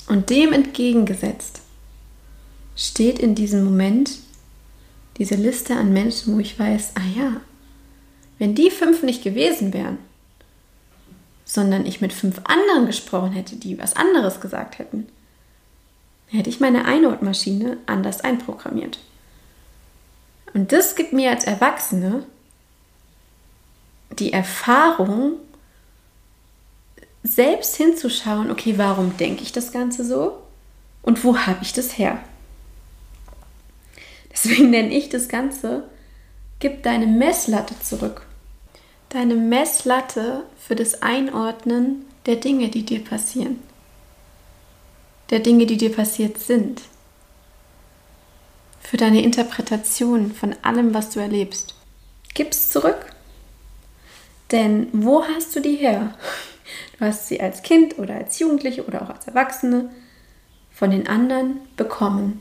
Und 0.07 0.31
dem 0.31 0.53
entgegengesetzt 0.53 1.61
steht 2.77 3.19
in 3.19 3.35
diesem 3.35 3.65
Moment 3.65 4.11
diese 5.19 5.35
Liste 5.35 5.77
an 5.77 5.93
Menschen, 5.93 6.35
wo 6.35 6.39
ich 6.41 6.59
weiß, 6.59 6.93
ah 6.97 7.19
ja, 7.19 7.41
wenn 8.39 8.55
die 8.55 8.71
fünf 8.71 9.03
nicht 9.03 9.23
gewesen 9.23 9.73
wären, 9.73 9.99
sondern 11.45 11.87
ich 11.87 12.01
mit 12.01 12.13
fünf 12.13 12.41
anderen 12.45 12.87
gesprochen 12.87 13.33
hätte, 13.33 13.57
die 13.57 13.79
was 13.79 13.95
anderes 13.95 14.41
gesagt 14.41 14.79
hätten, 14.79 15.07
hätte 16.29 16.49
ich 16.49 16.61
meine 16.61 16.87
Einordmaschine 16.87 17.77
anders 17.87 18.23
einprogrammiert. 18.23 18.99
Und 20.55 20.73
das 20.73 20.97
gibt 20.97 21.13
mir 21.13 21.31
als 21.31 21.45
Erwachsene 21.45 22.25
die 24.19 24.33
Erfahrung, 24.33 25.35
selbst 27.23 27.77
hinzuschauen, 27.77 28.51
okay, 28.51 28.75
warum 28.77 29.17
denke 29.17 29.43
ich 29.43 29.53
das 29.53 29.73
Ganze 29.73 30.05
so 30.05 30.39
und 31.03 31.25
wo 31.25 31.39
habe 31.39 31.61
ich 31.63 31.73
das 31.73 31.99
her? 31.99 32.23
Deswegen 34.33 34.71
nenne 34.71 34.93
ich 34.93 35.09
das 35.09 35.29
Ganze, 35.29 35.89
gib 36.59 36.83
deine 36.83 37.07
Messlatte 37.07 37.79
zurück. 37.81 38.27
Deine 39.11 39.35
Messlatte 39.35 40.45
für 40.59 40.75
das 40.75 41.03
Einordnen 41.03 42.07
der 42.25 42.37
Dinge, 42.37 42.71
die 42.71 42.85
dir 42.85 43.05
passieren. 43.05 43.61
Der 45.31 45.41
Dinge, 45.41 45.67
die 45.67 45.77
dir 45.77 45.95
passiert 45.95 46.39
sind. 46.39 46.83
Für 48.81 48.97
deine 48.97 49.23
Interpretation 49.23 50.33
von 50.33 50.55
allem, 50.63 50.95
was 50.95 51.11
du 51.11 51.21
erlebst. 51.21 51.75
Gib's 52.35 52.71
zurück. 52.71 53.15
Denn 54.51 54.89
wo 54.93 55.25
hast 55.25 55.55
du 55.55 55.61
die 55.61 55.77
her? 55.77 56.15
Hast 57.03 57.27
sie 57.27 57.41
als 57.41 57.63
Kind 57.63 57.99
oder 57.99 58.15
als 58.15 58.39
Jugendliche 58.39 58.87
oder 58.87 59.03
auch 59.03 59.11
als 59.11 59.27
Erwachsene 59.27 59.91
von 60.71 60.93
den 60.93 61.09
anderen 61.09 61.59
bekommen. 61.77 62.41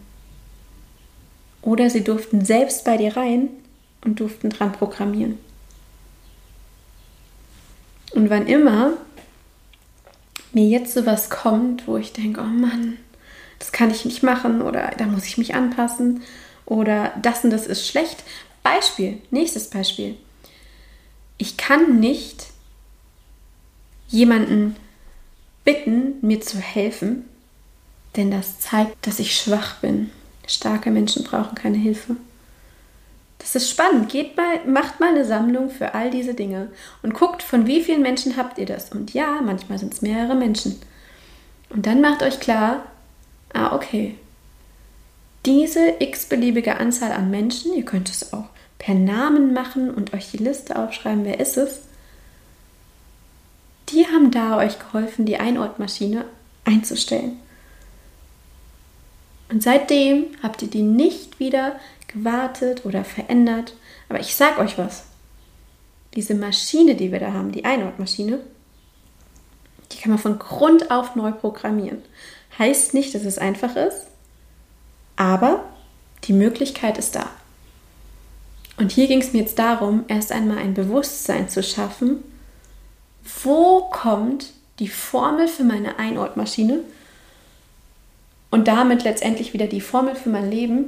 Oder 1.63 1.89
sie 1.89 2.04
durften 2.04 2.45
selbst 2.45 2.86
bei 2.86 2.95
dir 2.95 3.17
rein 3.17 3.50
und 4.06 4.19
durften 4.19 4.52
dran 4.52 4.71
programmieren. 4.71 5.39
Und 8.13 8.30
wann 8.30 8.45
immer 8.45 8.93
mir 10.54 10.67
jetzt 10.67 10.93
sowas 10.93 11.32
kommt, 11.32 11.88
wo 11.88 11.97
ich 11.97 12.13
denke, 12.13 12.41
oh 12.41 12.43
Mann, 12.43 12.97
das 13.58 13.71
kann 13.71 13.89
ich 13.89 14.06
nicht 14.06 14.21
machen 14.21 14.62
oder 14.62 14.91
da 14.95 15.06
muss 15.06 15.26
ich 15.26 15.39
mich 15.39 15.56
anpassen 15.56 16.21
oder 16.67 17.13
das 17.19 17.43
und 17.43 17.50
das 17.50 17.65
ist 17.65 17.88
schlecht. 17.88 18.24
Beispiel, 18.62 19.24
nächstes 19.32 19.71
Beispiel. 19.71 20.17
Ich 21.39 21.58
kann 21.58 22.00
nicht 22.00 22.50
jemanden 24.12 24.76
bitten, 25.63 26.15
mir 26.21 26.41
zu 26.41 26.60
helfen, 26.60 27.26
denn 28.15 28.30
das 28.30 28.60
zeigt, 28.60 29.08
dass 29.08 29.19
ich 29.19 29.36
schwach 29.36 29.78
bin. 29.78 30.12
Starke 30.45 30.91
Menschen 30.91 31.24
brauchen 31.24 31.56
keine 31.56 31.78
Hilfe. 31.78 32.17
Das 33.39 33.56
ist 33.56 33.69
spannend. 33.69 34.10
Geht 34.10 34.38
mal, 34.38 34.60
macht 34.67 35.00
mal 35.00 35.10
eine 35.10 35.26
Sammlung 35.26 35.71
für 35.71 35.95
all 35.95 36.12
diese 36.12 36.34
Dinge 36.34 36.69
und 37.02 37.13
guckt, 37.13 37.41
von 37.41 37.65
wie 37.65 37.82
vielen 37.82 38.02
Menschen 38.02 38.38
habt 38.38 38.58
ihr 38.60 38.65
das. 38.65 38.91
Und 38.91 39.13
ja, 39.13 39.41
manchmal 39.41 39.80
sind 39.80 39.93
es 39.93 40.02
mehrere 40.02 40.36
Menschen. 40.36 40.80
Und 41.69 41.86
dann 41.86 42.02
macht 42.02 42.21
euch 42.21 42.39
klar, 42.39 42.84
ah, 43.54 43.74
okay, 43.74 44.15
diese 45.45 45.95
x-beliebige 46.00 46.78
Anzahl 46.78 47.12
an 47.13 47.32
Menschen, 47.32 47.74
ihr 47.74 47.86
könnt 47.86 48.10
es 48.10 48.34
auch 48.34 48.45
per 48.78 48.93
Namen 48.93 49.54
machen 49.54 49.89
und 49.89 50.13
euch 50.13 50.32
die 50.32 50.38
Liste 50.38 50.78
aufschreiben, 50.78 51.26
wer 51.26 51.39
ist 51.39 51.58
es, 51.58 51.82
die 53.91 54.06
haben 54.08 54.32
da 54.32 54.58
euch 54.58 54.80
geholfen, 54.80 55.25
die 55.25 55.38
Einortmaschine 55.38 56.25
einzustellen. 56.65 57.39
Und 59.49 59.62
seitdem 59.62 60.27
habt 60.41 60.62
ihr 60.62 60.69
die 60.69 60.82
nicht 60.82 61.39
wieder 61.39 61.75
gewartet 62.08 62.86
oder 62.86 63.04
verändert. 63.04 63.73
Aber 64.10 64.19
ich 64.19 64.36
sag 64.36 64.60
euch 64.60 64.77
was. 64.77 65.04
Diese 66.15 66.36
Maschine, 66.36 66.95
die 66.95 67.12
wir 67.12 67.19
da 67.19 67.34
haben, 67.34 67.51
die 67.51 67.65
Einortmaschine, 67.65 68.39
die 69.91 69.97
kann 69.97 70.12
man 70.12 70.19
von 70.19 70.39
Grund 70.39 70.91
auf 70.91 71.15
neu 71.15 71.32
programmieren. 71.32 72.01
Heißt 72.58 72.93
nicht, 72.93 73.13
dass 73.15 73.23
es 73.23 73.38
einfach 73.38 73.75
ist, 73.75 74.08
aber 75.15 75.65
die 76.25 76.34
Möglichkeit 76.34 76.97
ist 76.97 77.15
da. 77.15 77.30
Und 78.77 78.91
hier 78.91 79.08
ging 79.08 79.21
es 79.21 79.34
mir 79.34 79.39
jetzt 79.39 79.60
darum, 79.60 80.06
erst 80.08 80.32
einmal 80.32 80.58
ein 80.58 80.73
Bewusstsein 80.73 81.49
zu 81.49 81.62
schaffen, 81.62 82.23
wo 83.43 83.81
kommt 83.91 84.51
die 84.79 84.88
Formel 84.88 85.47
für 85.47 85.63
meine 85.63 85.99
Einortmaschine 85.99 86.79
und 88.49 88.67
damit 88.67 89.03
letztendlich 89.03 89.53
wieder 89.53 89.67
die 89.67 89.81
Formel 89.81 90.15
für 90.15 90.29
mein 90.29 90.49
Leben, 90.49 90.86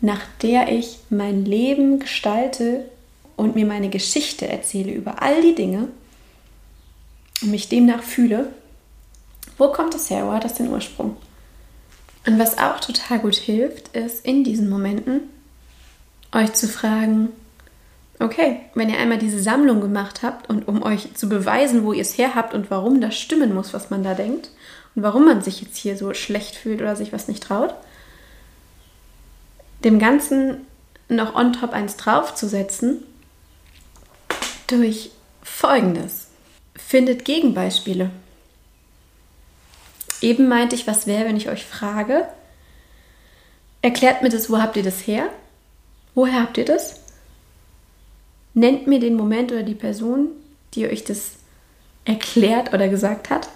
nach 0.00 0.20
der 0.42 0.72
ich 0.72 0.98
mein 1.10 1.44
Leben 1.44 1.98
gestalte 1.98 2.88
und 3.36 3.54
mir 3.54 3.66
meine 3.66 3.90
Geschichte 3.90 4.48
erzähle 4.48 4.92
über 4.92 5.22
all 5.22 5.42
die 5.42 5.54
Dinge 5.54 5.88
und 7.42 7.50
mich 7.50 7.68
demnach 7.68 8.02
fühle, 8.02 8.52
wo 9.58 9.68
kommt 9.68 9.94
das 9.94 10.08
her? 10.08 10.26
Wo 10.26 10.32
hat 10.32 10.44
das 10.44 10.54
den 10.54 10.70
Ursprung? 10.70 11.16
Und 12.26 12.38
was 12.38 12.58
auch 12.58 12.80
total 12.80 13.18
gut 13.18 13.36
hilft, 13.36 13.88
ist 13.88 14.24
in 14.24 14.44
diesen 14.44 14.70
Momenten 14.70 15.22
euch 16.32 16.52
zu 16.52 16.68
fragen, 16.68 17.30
okay, 18.20 18.60
wenn 18.74 18.90
ihr 18.90 18.98
einmal 18.98 19.18
diese 19.18 19.40
Sammlung 19.40 19.80
gemacht 19.80 20.22
habt 20.22 20.48
und 20.48 20.68
um 20.68 20.82
euch 20.82 21.14
zu 21.14 21.28
beweisen, 21.28 21.84
wo 21.84 21.92
ihr 21.92 22.02
es 22.02 22.18
her 22.18 22.34
habt 22.34 22.54
und 22.54 22.70
warum 22.70 23.00
das 23.00 23.18
stimmen 23.18 23.54
muss, 23.54 23.72
was 23.72 23.90
man 23.90 24.04
da 24.04 24.14
denkt 24.14 24.50
und 24.94 25.02
warum 25.02 25.24
man 25.24 25.42
sich 25.42 25.60
jetzt 25.62 25.76
hier 25.76 25.96
so 25.96 26.12
schlecht 26.14 26.54
fühlt 26.54 26.80
oder 26.80 26.96
sich 26.96 27.12
was 27.12 27.28
nicht 27.28 27.42
traut, 27.42 27.74
dem 29.84 29.98
Ganzen 29.98 30.66
noch 31.08 31.34
on 31.34 31.52
top 31.52 31.72
eins 31.72 31.96
draufzusetzen 31.96 33.02
durch 34.66 35.10
Folgendes. 35.42 36.28
Findet 36.76 37.24
Gegenbeispiele. 37.24 38.10
Eben 40.20 40.48
meinte 40.48 40.76
ich, 40.76 40.86
was 40.86 41.06
wäre, 41.06 41.24
wenn 41.24 41.36
ich 41.36 41.48
euch 41.48 41.64
frage, 41.64 42.28
erklärt 43.82 44.22
mir 44.22 44.28
das, 44.28 44.50
wo 44.50 44.58
habt 44.58 44.76
ihr 44.76 44.82
das 44.82 45.06
her? 45.06 45.30
Woher 46.14 46.42
habt 46.42 46.58
ihr 46.58 46.64
das? 46.64 46.99
Nennt 48.60 48.86
mir 48.86 49.00
den 49.00 49.14
Moment 49.14 49.50
oder 49.52 49.62
die 49.62 49.74
Person, 49.74 50.28
die 50.74 50.86
euch 50.86 51.02
das 51.02 51.36
erklärt 52.04 52.74
oder 52.74 52.88
gesagt 52.88 53.30
hat. 53.30 53.48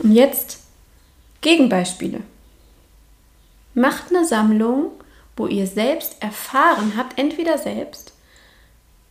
Und 0.00 0.12
jetzt 0.12 0.58
Gegenbeispiele. 1.40 2.20
Macht 3.72 4.10
eine 4.10 4.26
Sammlung, 4.26 4.90
wo 5.34 5.46
ihr 5.46 5.66
selbst 5.66 6.20
erfahren 6.20 6.92
habt, 6.98 7.18
entweder 7.18 7.56
selbst, 7.56 8.12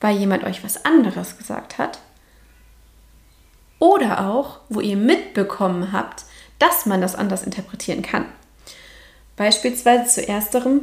weil 0.02 0.17
jemand 0.17 0.43
euch 0.43 0.63
was 0.63 0.86
anderes 0.86 1.39
gesagt 1.39 1.80
hat, 1.80 1.97
oder 3.80 4.30
auch, 4.30 4.60
wo 4.69 4.82
ihr 4.82 4.97
mitbekommen 4.97 5.91
habt, 5.93 6.26
dass 6.60 6.86
man 6.86 7.02
das 7.02 7.15
anders 7.15 7.41
interpretieren 7.41 8.04
kann. 8.04 8.26
Beispielsweise 9.36 10.06
zu 10.06 10.28
ersterem 10.28 10.82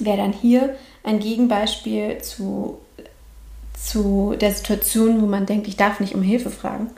wäre 0.00 0.16
dann 0.16 0.32
hier 0.32 0.76
ein 1.08 1.20
Gegenbeispiel 1.20 2.18
zu, 2.22 2.78
zu 3.74 4.36
der 4.40 4.52
Situation, 4.52 5.20
wo 5.22 5.26
man 5.26 5.46
denkt, 5.46 5.66
ich 5.68 5.76
darf 5.76 6.00
nicht 6.00 6.14
um 6.14 6.22
Hilfe 6.22 6.50
fragen. 6.50 6.90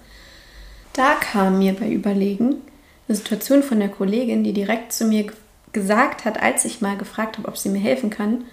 Da 0.92 1.14
kam 1.14 1.58
mir 1.58 1.74
bei 1.74 1.88
Überlegen 1.88 2.56
eine 3.08 3.16
Situation 3.16 3.62
von 3.62 3.78
der 3.78 3.88
Kollegin, 3.88 4.44
die 4.44 4.52
direkt 4.52 4.92
zu 4.92 5.04
mir 5.04 5.32
gesagt 5.72 6.24
hat, 6.24 6.42
als 6.42 6.64
ich 6.64 6.80
mal 6.80 6.96
gefragt 6.96 7.38
habe, 7.38 7.48
ob 7.48 7.56
sie 7.56 7.68
mir 7.68 7.80
helfen 7.80 8.10
kann, 8.10 8.44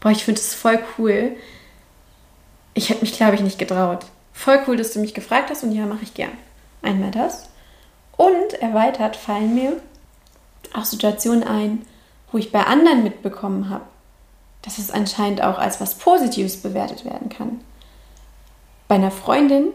boah, 0.00 0.10
ich 0.10 0.24
finde 0.24 0.40
es 0.40 0.54
voll 0.54 0.78
cool. 0.98 1.32
Ich 2.72 2.90
hätte 2.90 3.02
mich, 3.02 3.16
glaube 3.16 3.34
ich, 3.34 3.42
nicht 3.42 3.58
getraut 3.58 4.06
voll 4.34 4.60
cool, 4.66 4.76
dass 4.76 4.92
du 4.92 5.00
mich 5.00 5.14
gefragt 5.14 5.48
hast 5.48 5.62
und 5.62 5.72
ja, 5.72 5.86
mache 5.86 6.02
ich 6.02 6.12
gern. 6.12 6.36
Einmal 6.82 7.12
das. 7.12 7.48
Und 8.16 8.52
erweitert 8.60 9.16
fallen 9.16 9.54
mir 9.54 9.80
auch 10.74 10.84
Situationen 10.84 11.44
ein, 11.44 11.86
wo 12.30 12.38
ich 12.38 12.52
bei 12.52 12.64
anderen 12.64 13.04
mitbekommen 13.04 13.70
habe, 13.70 13.86
dass 14.64 14.78
es 14.78 14.90
anscheinend 14.90 15.42
auch 15.42 15.58
als 15.58 15.80
was 15.80 15.96
Positives 15.96 16.56
bewertet 16.56 17.04
werden 17.04 17.28
kann. 17.28 17.60
Bei 18.88 18.94
einer 18.94 19.10
Freundin, 19.10 19.68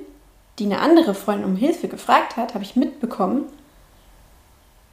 die 0.58 0.66
eine 0.66 0.80
andere 0.80 1.14
Freundin 1.14 1.46
um 1.46 1.56
Hilfe 1.56 1.88
gefragt 1.88 2.38
hat, 2.38 2.54
habe 2.54 2.64
ich 2.64 2.76
mitbekommen, 2.76 3.46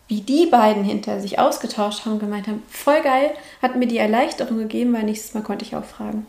wie 0.09 0.21
die 0.21 0.47
beiden 0.47 0.85
hinter 0.85 1.21
sich 1.21 1.39
ausgetauscht 1.39 2.05
haben 2.05 2.13
und 2.13 2.21
gemeint 2.21 2.47
haben, 2.47 2.63
voll 2.69 3.01
geil, 3.03 3.31
hat 3.61 3.75
mir 3.77 3.89
die 3.89 3.99
Erleichterung 3.99 4.59
gegeben, 4.59 4.93
weil 4.93 5.03
nächstes 5.03 5.35
Mal 5.35 5.43
konnte 5.43 5.65
ich 5.65 5.75
auch 5.75 5.85
fragen. 5.85 6.27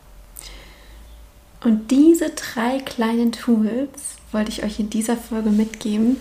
Und 1.63 1.91
diese 1.91 2.29
drei 2.29 2.79
kleinen 2.79 3.31
Tools 3.31 4.15
wollte 4.31 4.49
ich 4.49 4.63
euch 4.63 4.79
in 4.79 4.89
dieser 4.89 5.17
Folge 5.17 5.49
mitgeben. 5.49 6.17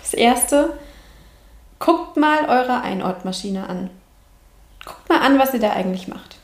Das 0.00 0.14
erste, 0.14 0.78
guckt 1.78 2.16
mal 2.16 2.48
eure 2.48 2.82
Einortmaschine 2.82 3.68
an. 3.68 3.90
Guckt 4.88 5.08
mal 5.08 5.20
an, 5.20 5.38
was 5.38 5.54
ihr 5.54 5.60
da 5.60 5.70
eigentlich 5.70 6.08
macht. 6.08 6.36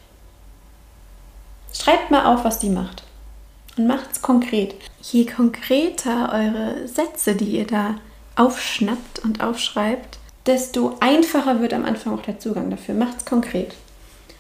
Schreibt 1.72 2.12
mal 2.12 2.33
auf, 2.33 2.44
was 2.44 2.61
die 2.61 2.70
macht. 2.70 3.02
Und 3.76 3.88
macht 3.88 4.12
es 4.12 4.22
konkret. 4.22 4.76
Je 5.02 5.26
konkreter 5.26 6.33
eure 6.33 6.87
Sätze, 6.87 7.35
die 7.35 7.57
ihr 7.57 7.66
da 7.66 7.96
aufschnappt 8.37 9.18
und 9.18 9.42
aufschreibt, 9.42 10.18
desto 10.46 10.96
einfacher 11.00 11.61
wird 11.61 11.74
am 11.74 11.85
Anfang 11.85 12.16
auch 12.16 12.22
der 12.22 12.38
Zugang 12.38 12.70
dafür. 12.70 12.94
Macht 12.94 13.16
es 13.18 13.24
konkret. 13.24 13.74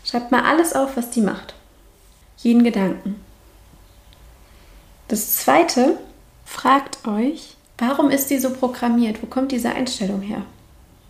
Schreibt 0.04 0.30
mal 0.30 0.44
alles 0.44 0.72
auf, 0.74 0.96
was 0.96 1.10
die 1.10 1.22
macht 1.22 1.54
jeden 2.44 2.62
Gedanken. 2.62 3.20
Das 5.08 5.36
zweite, 5.36 5.98
fragt 6.44 7.06
euch, 7.08 7.56
warum 7.78 8.10
ist 8.10 8.30
die 8.30 8.38
so 8.38 8.50
programmiert? 8.50 9.22
Wo 9.22 9.26
kommt 9.26 9.50
diese 9.50 9.70
Einstellung 9.70 10.20
her? 10.20 10.42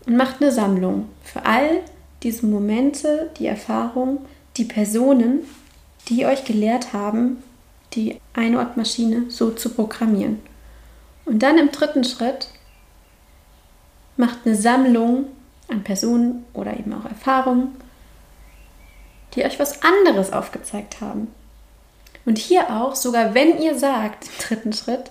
Und 0.07 0.16
macht 0.16 0.40
eine 0.40 0.52
Sammlung 0.52 1.09
für 1.22 1.44
all 1.44 1.83
diese 2.24 2.46
Momente, 2.46 3.30
die 3.38 3.46
Erfahrungen, 3.46 4.18
die 4.56 4.64
Personen, 4.64 5.40
die 6.08 6.26
euch 6.26 6.44
gelehrt 6.44 6.92
haben, 6.92 7.42
die 7.92 8.20
Einortmaschine 8.32 9.30
so 9.30 9.50
zu 9.50 9.68
programmieren. 9.68 10.40
Und 11.24 11.42
dann 11.42 11.58
im 11.58 11.70
dritten 11.70 12.04
Schritt 12.04 12.48
macht 14.16 14.38
eine 14.44 14.56
Sammlung 14.56 15.26
an 15.68 15.84
Personen 15.84 16.44
oder 16.52 16.78
eben 16.78 16.92
auch 16.92 17.04
Erfahrungen, 17.04 17.76
die 19.34 19.44
euch 19.44 19.58
was 19.58 19.82
anderes 19.82 20.32
aufgezeigt 20.32 21.00
haben. 21.00 21.28
Und 22.24 22.38
hier 22.38 22.70
auch, 22.70 22.94
sogar 22.94 23.34
wenn 23.34 23.60
ihr 23.60 23.78
sagt, 23.78 24.24
im 24.24 24.46
dritten 24.46 24.72
Schritt, 24.72 25.10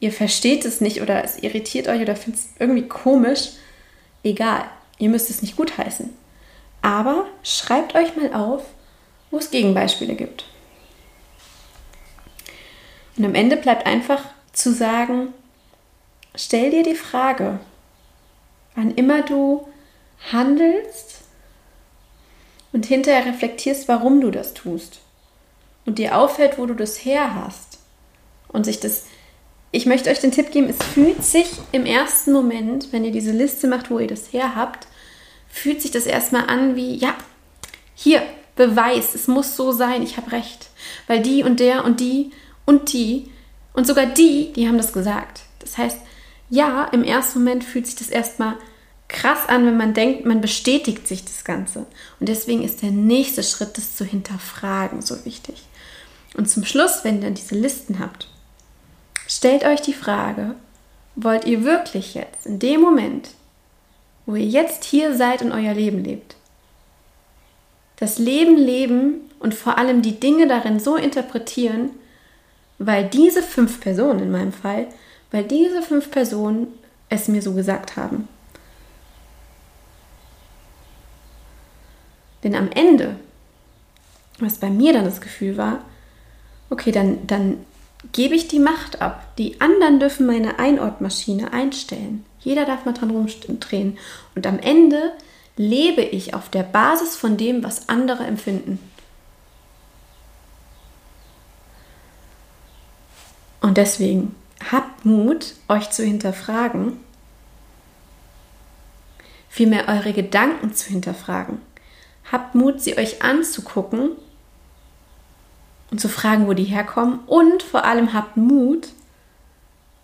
ihr 0.00 0.12
versteht 0.12 0.64
es 0.64 0.80
nicht 0.80 1.00
oder 1.02 1.24
es 1.24 1.42
irritiert 1.42 1.88
euch 1.88 2.00
oder 2.00 2.16
findet 2.16 2.40
es 2.40 2.48
irgendwie 2.58 2.86
komisch, 2.86 3.50
egal, 4.22 4.64
ihr 4.98 5.08
müsst 5.08 5.30
es 5.30 5.42
nicht 5.42 5.56
gutheißen. 5.56 6.10
Aber 6.82 7.26
schreibt 7.42 7.94
euch 7.94 8.16
mal 8.16 8.34
auf, 8.34 8.64
wo 9.30 9.38
es 9.38 9.50
Gegenbeispiele 9.50 10.14
gibt. 10.14 10.44
Und 13.16 13.24
am 13.24 13.34
Ende 13.34 13.56
bleibt 13.56 13.86
einfach 13.86 14.22
zu 14.52 14.72
sagen, 14.72 15.28
stell 16.34 16.70
dir 16.70 16.82
die 16.82 16.94
Frage, 16.94 17.60
wann 18.74 18.94
immer 18.94 19.22
du 19.22 19.66
handelst, 20.32 21.22
und 22.72 22.86
hinterher 22.86 23.26
reflektierst, 23.26 23.88
warum 23.88 24.20
du 24.20 24.30
das 24.30 24.54
tust 24.54 25.00
und 25.84 25.98
dir 25.98 26.16
auffällt, 26.16 26.58
wo 26.58 26.66
du 26.66 26.74
das 26.74 27.04
her 27.04 27.34
hast 27.34 27.78
und 28.48 28.64
sich 28.64 28.80
das 28.80 29.04
ich 29.74 29.86
möchte 29.86 30.10
euch 30.10 30.20
den 30.20 30.32
Tipp 30.32 30.50
geben, 30.50 30.68
es 30.68 30.76
fühlt 30.84 31.24
sich 31.24 31.50
im 31.72 31.86
ersten 31.86 32.32
Moment, 32.32 32.92
wenn 32.92 33.06
ihr 33.06 33.10
diese 33.10 33.30
Liste 33.30 33.66
macht, 33.66 33.90
wo 33.90 33.98
ihr 33.98 34.06
das 34.06 34.30
her 34.30 34.54
habt, 34.54 34.86
fühlt 35.52 35.80
sich 35.80 35.92
das 35.92 36.06
erstmal 36.06 36.48
an 36.48 36.74
wie, 36.74 36.96
ja, 36.96 37.14
hier, 37.94 38.22
Beweis, 38.56 39.14
es 39.14 39.28
muss 39.28 39.56
so 39.56 39.70
sein, 39.70 40.02
ich 40.02 40.16
habe 40.16 40.32
recht. 40.32 40.70
Weil 41.06 41.22
die 41.22 41.44
und 41.44 41.60
der 41.60 41.84
und 41.84 42.00
die 42.00 42.32
und 42.64 42.92
die 42.92 43.30
und 43.74 43.86
sogar 43.86 44.06
die, 44.06 44.52
die 44.52 44.66
haben 44.66 44.78
das 44.78 44.92
gesagt. 44.92 45.42
Das 45.60 45.78
heißt, 45.78 45.98
ja, 46.50 46.84
im 46.86 47.04
ersten 47.04 47.38
Moment 47.38 47.64
fühlt 47.64 47.86
sich 47.86 47.96
das 47.96 48.08
erstmal 48.08 48.56
krass 49.08 49.48
an, 49.48 49.66
wenn 49.66 49.76
man 49.76 49.94
denkt, 49.94 50.26
man 50.26 50.40
bestätigt 50.40 51.06
sich 51.06 51.24
das 51.24 51.44
Ganze. 51.44 51.86
Und 52.18 52.28
deswegen 52.28 52.62
ist 52.62 52.82
der 52.82 52.90
nächste 52.90 53.42
Schritt, 53.42 53.76
das 53.76 53.94
zu 53.94 54.04
hinterfragen, 54.04 55.02
so 55.02 55.24
wichtig. 55.24 55.62
Und 56.34 56.48
zum 56.48 56.64
Schluss, 56.64 57.04
wenn 57.04 57.16
ihr 57.16 57.22
dann 57.22 57.34
diese 57.34 57.54
Listen 57.54 57.98
habt, 57.98 58.28
stellt 59.26 59.64
euch 59.64 59.82
die 59.82 59.92
Frage, 59.92 60.54
wollt 61.14 61.44
ihr 61.44 61.64
wirklich 61.64 62.14
jetzt, 62.14 62.46
in 62.46 62.58
dem 62.58 62.80
Moment, 62.80 63.28
wo 64.26 64.34
ihr 64.34 64.46
jetzt 64.46 64.84
hier 64.84 65.14
seid 65.14 65.42
und 65.42 65.52
euer 65.52 65.74
Leben 65.74 66.04
lebt, 66.04 66.36
das 67.96 68.18
Leben 68.18 68.56
leben 68.56 69.30
und 69.38 69.54
vor 69.54 69.78
allem 69.78 70.02
die 70.02 70.18
Dinge 70.18 70.46
darin 70.46 70.80
so 70.80 70.96
interpretieren, 70.96 71.90
weil 72.78 73.04
diese 73.08 73.42
fünf 73.42 73.80
Personen 73.80 74.20
in 74.20 74.30
meinem 74.30 74.52
Fall, 74.52 74.86
weil 75.30 75.44
diese 75.44 75.82
fünf 75.82 76.10
Personen 76.10 76.68
es 77.08 77.28
mir 77.28 77.42
so 77.42 77.54
gesagt 77.54 77.96
haben. 77.96 78.28
Denn 82.42 82.54
am 82.54 82.70
Ende, 82.72 83.16
was 84.38 84.58
bei 84.58 84.70
mir 84.70 84.92
dann 84.92 85.04
das 85.04 85.20
Gefühl 85.20 85.56
war, 85.56 85.84
okay, 86.70 86.90
dann, 86.90 87.26
dann 87.26 87.64
gebe 88.12 88.34
ich 88.34 88.48
die 88.48 88.58
Macht 88.58 89.00
ab. 89.00 89.36
Die 89.36 89.60
anderen 89.60 90.00
dürfen 90.00 90.26
meine 90.26 90.58
Einortmaschine 90.58 91.52
einstellen. 91.52 92.24
Jeder 92.44 92.64
darf 92.64 92.84
mal 92.84 92.92
dran 92.92 93.10
rumdrehen. 93.10 93.98
Und 94.34 94.46
am 94.46 94.58
Ende 94.58 95.12
lebe 95.56 96.02
ich 96.02 96.34
auf 96.34 96.48
der 96.48 96.62
Basis 96.62 97.16
von 97.16 97.36
dem, 97.36 97.62
was 97.62 97.88
andere 97.88 98.24
empfinden. 98.24 98.78
Und 103.60 103.76
deswegen 103.76 104.34
habt 104.70 105.04
Mut, 105.04 105.54
euch 105.68 105.90
zu 105.90 106.04
hinterfragen, 106.04 106.98
vielmehr 109.48 109.88
eure 109.88 110.12
Gedanken 110.12 110.74
zu 110.74 110.90
hinterfragen. 110.90 111.60
Habt 112.30 112.54
Mut, 112.54 112.80
sie 112.80 112.98
euch 112.98 113.22
anzugucken 113.22 114.12
und 115.90 116.00
zu 116.00 116.08
fragen, 116.08 116.48
wo 116.48 116.54
die 116.54 116.64
herkommen. 116.64 117.20
Und 117.26 117.62
vor 117.62 117.84
allem 117.84 118.12
habt 118.12 118.36
Mut, 118.36 118.88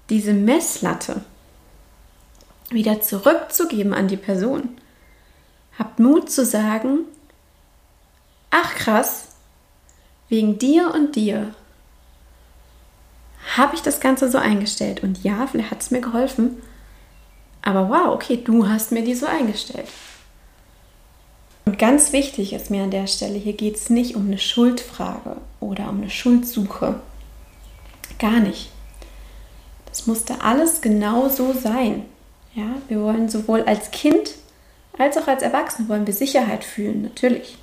diese 0.08 0.34
Messlatte 0.34 1.22
wieder 2.70 3.00
zurückzugeben 3.00 3.94
an 3.94 4.08
die 4.08 4.16
Person. 4.16 4.78
Habt 5.78 6.00
Mut 6.00 6.30
zu 6.30 6.44
sagen, 6.44 7.00
ach 8.50 8.74
krass, 8.74 9.28
wegen 10.28 10.58
dir 10.58 10.92
und 10.94 11.16
dir 11.16 11.54
habe 13.56 13.74
ich 13.74 13.82
das 13.82 14.00
Ganze 14.00 14.30
so 14.30 14.38
eingestellt. 14.38 15.02
Und 15.02 15.22
ja, 15.24 15.46
vielleicht 15.46 15.70
hat 15.70 15.82
es 15.82 15.90
mir 15.90 16.00
geholfen. 16.00 16.62
Aber 17.62 17.88
wow, 17.88 18.14
okay, 18.14 18.38
du 18.42 18.68
hast 18.68 18.92
mir 18.92 19.02
die 19.02 19.14
so 19.14 19.26
eingestellt. 19.26 19.88
Und 21.64 21.78
ganz 21.78 22.12
wichtig 22.12 22.52
ist 22.52 22.70
mir 22.70 22.84
an 22.84 22.90
der 22.90 23.06
Stelle, 23.06 23.38
hier 23.38 23.52
geht 23.52 23.76
es 23.76 23.90
nicht 23.90 24.16
um 24.16 24.26
eine 24.26 24.38
Schuldfrage 24.38 25.36
oder 25.60 25.88
um 25.90 25.98
eine 25.98 26.10
Schuldsuche. 26.10 27.00
Gar 28.18 28.40
nicht. 28.40 28.70
Das 29.86 30.06
musste 30.06 30.40
alles 30.40 30.80
genau 30.80 31.28
so 31.28 31.52
sein. 31.52 32.04
Ja, 32.54 32.76
wir 32.88 33.00
wollen 33.00 33.28
sowohl 33.28 33.62
als 33.62 33.90
Kind 33.90 34.34
als 34.98 35.16
auch 35.16 35.28
als 35.28 35.42
Erwachsene 35.42 35.88
wollen 35.88 36.06
wir 36.06 36.14
Sicherheit 36.14 36.64
fühlen, 36.64 37.02
natürlich. 37.02 37.56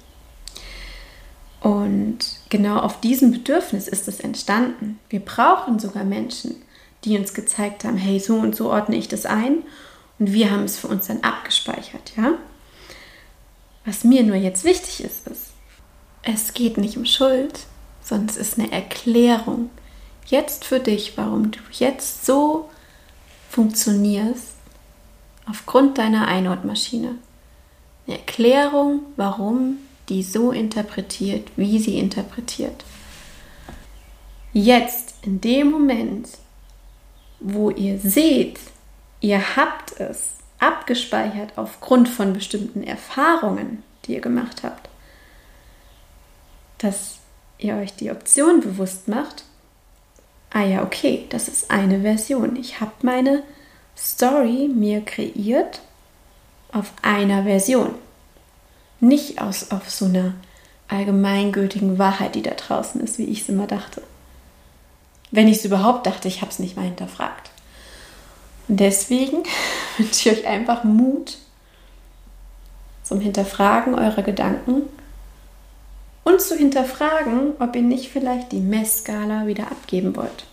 Und 1.60 2.20
genau 2.50 2.78
auf 2.78 3.02
diesem 3.02 3.32
Bedürfnis 3.32 3.88
ist 3.88 4.08
es 4.08 4.20
entstanden. 4.20 5.00
Wir 5.10 5.20
brauchen 5.20 5.80
sogar 5.80 6.06
Menschen, 6.06 6.56
die 7.04 7.18
uns 7.18 7.34
gezeigt 7.34 7.84
haben, 7.84 7.98
hey, 7.98 8.20
so 8.20 8.36
und 8.36 8.56
so 8.56 8.72
ordne 8.72 8.96
ich 8.96 9.08
das 9.08 9.26
ein 9.26 9.64
und 10.18 10.32
wir 10.32 10.50
haben 10.50 10.64
es 10.64 10.78
für 10.78 10.88
uns 10.88 11.08
dann 11.08 11.22
abgespeichert, 11.24 12.14
ja? 12.16 12.34
Was 13.84 14.04
mir 14.04 14.24
nur 14.24 14.36
jetzt 14.36 14.64
wichtig 14.64 15.04
ist, 15.04 15.28
ist, 15.28 15.52
es 16.24 16.54
geht 16.54 16.78
nicht 16.78 16.98
um 16.98 17.06
Schuld, 17.06 17.60
sondern 18.02 18.30
es 18.30 18.38
ist 18.38 18.58
eine 18.58 18.72
Erklärung 18.72 19.70
jetzt 20.26 20.66
für 20.66 20.80
dich, 20.80 21.18
warum 21.18 21.52
du 21.52 21.60
jetzt 21.72 22.26
so 22.26 22.70
funktionierst 23.50 24.55
aufgrund 25.48 25.98
deiner 25.98 26.28
Einordmaschine. 26.28 27.16
Eine 28.08 28.18
Erklärung, 28.18 29.02
warum 29.16 29.78
die 30.10 30.24
so 30.24 30.52
interpretiert, 30.52 31.50
wie 31.56 31.80
sie 31.80 31.98
interpretiert. 31.98 32.84
Jetzt, 34.54 35.16
in 35.24 35.42
dem 35.42 35.72
Moment, 35.72 36.30
wo 37.40 37.70
ihr 37.70 38.00
seht, 38.00 38.60
ihr 39.20 39.56
habt 39.56 40.00
es 40.00 40.36
abgespeichert 40.60 41.58
aufgrund 41.58 42.08
von 42.08 42.34
bestimmten 42.34 42.84
Erfahrungen, 42.84 43.84
die 44.06 44.14
ihr 44.14 44.22
gemacht 44.22 44.64
habt, 44.64 44.90
dass 46.78 47.18
ihr 47.58 47.76
euch 47.76 47.96
die 47.96 48.12
Option 48.12 48.62
bewusst 48.62 49.08
macht, 49.08 49.44
ah 50.52 50.64
ja, 50.64 50.84
okay, 50.84 51.26
das 51.30 51.48
ist 51.48 51.72
eine 51.72 52.02
Version. 52.02 52.56
Ich 52.56 52.80
habe 52.80 52.94
meine 53.02 53.44
Story 53.98 54.70
mir 54.74 55.02
kreiert 55.02 55.82
auf 56.72 56.92
einer 57.02 57.44
Version. 57.44 57.96
Nicht 59.00 59.42
aus, 59.42 59.72
auf 59.72 59.90
so 59.90 60.06
einer 60.06 60.34
allgemeingültigen 60.88 61.98
Wahrheit, 61.98 62.36
die 62.36 62.42
da 62.42 62.52
draußen 62.52 63.02
ist, 63.02 63.18
wie 63.18 63.26
ich 63.26 63.42
es 63.42 63.50
immer 63.50 63.68
dachte. 63.68 64.02
Wenn 65.32 65.48
ich 65.48 65.58
es 65.58 65.66
überhaupt 65.66 66.06
dachte, 66.06 66.28
ich 66.28 66.42
habe 66.42 66.52
es 66.52 66.60
nicht 66.60 66.76
mal 66.76 66.86
hinterfragt. 66.86 67.52
Und 68.68 68.80
deswegen 68.80 69.44
wünsche 69.98 70.30
ich 70.30 70.40
euch 70.40 70.48
einfach 70.48 70.84
Mut 70.84 71.38
zum 73.04 73.20
Hinterfragen 73.20 73.96
eurer 73.96 74.24
Gedanken 74.24 74.84
und 76.24 76.42
zu 76.42 76.56
hinterfragen, 76.56 77.54
ob 77.60 77.76
ihr 77.76 77.84
nicht 77.84 78.10
vielleicht 78.10 78.52
die 78.52 78.60
Messskala 78.60 79.46
wieder 79.46 79.68
abgeben 79.68 80.16
wollt. 80.16 80.46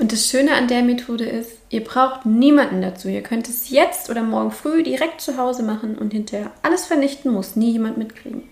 Und 0.00 0.12
das 0.12 0.28
Schöne 0.28 0.54
an 0.54 0.66
der 0.66 0.82
Methode 0.82 1.24
ist, 1.24 1.58
ihr 1.68 1.84
braucht 1.84 2.24
niemanden 2.24 2.80
dazu. 2.80 3.08
Ihr 3.08 3.22
könnt 3.22 3.50
es 3.50 3.68
jetzt 3.68 4.08
oder 4.08 4.22
morgen 4.22 4.50
früh 4.50 4.82
direkt 4.82 5.20
zu 5.20 5.36
Hause 5.36 5.62
machen 5.62 5.98
und 5.98 6.14
hinterher 6.14 6.50
alles 6.62 6.86
vernichten, 6.86 7.30
muss 7.30 7.54
nie 7.54 7.72
jemand 7.72 7.98
mitkriegen. 7.98 8.48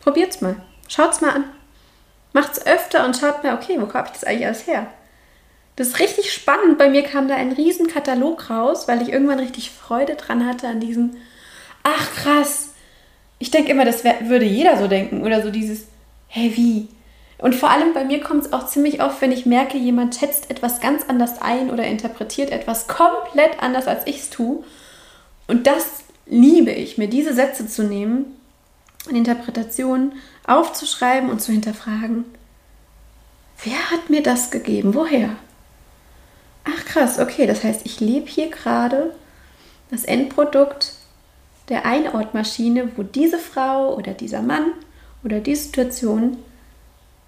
Probiert's 0.00 0.40
mal. 0.40 0.56
Schaut's 0.88 1.20
mal 1.20 1.30
an. 1.30 1.44
Macht's 2.32 2.66
öfter 2.66 3.04
und 3.04 3.16
schaut 3.16 3.44
mal, 3.44 3.54
okay, 3.54 3.76
wo 3.78 3.92
habe 3.94 4.08
ich 4.08 4.12
das 4.14 4.24
eigentlich 4.24 4.46
alles 4.46 4.66
her? 4.66 4.88
Das 5.76 5.86
ist 5.86 6.00
richtig 6.00 6.32
spannend. 6.32 6.78
Bei 6.78 6.90
mir 6.90 7.04
kam 7.04 7.28
da 7.28 7.36
ein 7.36 7.52
riesen 7.52 7.86
Katalog 7.86 8.50
raus, 8.50 8.88
weil 8.88 9.02
ich 9.02 9.10
irgendwann 9.10 9.38
richtig 9.38 9.70
Freude 9.70 10.16
dran 10.16 10.44
hatte 10.44 10.66
an 10.66 10.80
diesem, 10.80 11.12
ach 11.84 12.12
krass. 12.16 12.70
Ich 13.38 13.52
denke 13.52 13.70
immer, 13.70 13.84
das 13.84 14.02
wär, 14.02 14.28
würde 14.28 14.46
jeder 14.46 14.76
so 14.78 14.88
denken. 14.88 15.22
Oder 15.22 15.42
so 15.42 15.50
dieses, 15.50 15.86
hey, 16.26 16.52
wie? 16.56 16.88
Und 17.42 17.56
vor 17.56 17.70
allem 17.70 17.92
bei 17.92 18.04
mir 18.04 18.20
kommt 18.20 18.44
es 18.44 18.52
auch 18.52 18.68
ziemlich 18.68 19.02
oft, 19.02 19.20
wenn 19.20 19.32
ich 19.32 19.46
merke, 19.46 19.76
jemand 19.76 20.14
schätzt 20.14 20.48
etwas 20.48 20.80
ganz 20.80 21.02
anders 21.08 21.42
ein 21.42 21.72
oder 21.72 21.84
interpretiert 21.84 22.52
etwas 22.52 22.86
komplett 22.86 23.60
anders, 23.60 23.88
als 23.88 24.06
ich 24.06 24.20
es 24.20 24.30
tue. 24.30 24.62
Und 25.48 25.66
das 25.66 26.04
liebe 26.24 26.70
ich, 26.70 26.98
mir 26.98 27.08
diese 27.08 27.34
Sätze 27.34 27.66
zu 27.66 27.82
nehmen 27.82 28.26
und 29.08 29.16
Interpretationen 29.16 30.12
aufzuschreiben 30.46 31.30
und 31.30 31.42
zu 31.42 31.50
hinterfragen. 31.50 32.26
Wer 33.64 33.90
hat 33.90 34.08
mir 34.08 34.22
das 34.22 34.52
gegeben? 34.52 34.94
Woher? 34.94 35.30
Ach 36.62 36.84
krass, 36.84 37.18
okay, 37.18 37.48
das 37.48 37.64
heißt, 37.64 37.80
ich 37.84 37.98
lebe 37.98 38.28
hier 38.28 38.50
gerade 38.50 39.16
das 39.90 40.04
Endprodukt 40.04 40.92
der 41.68 41.86
Einortmaschine, 41.86 42.92
wo 42.94 43.02
diese 43.02 43.40
Frau 43.40 43.96
oder 43.96 44.12
dieser 44.14 44.42
Mann 44.42 44.66
oder 45.24 45.40
die 45.40 45.56
Situation 45.56 46.36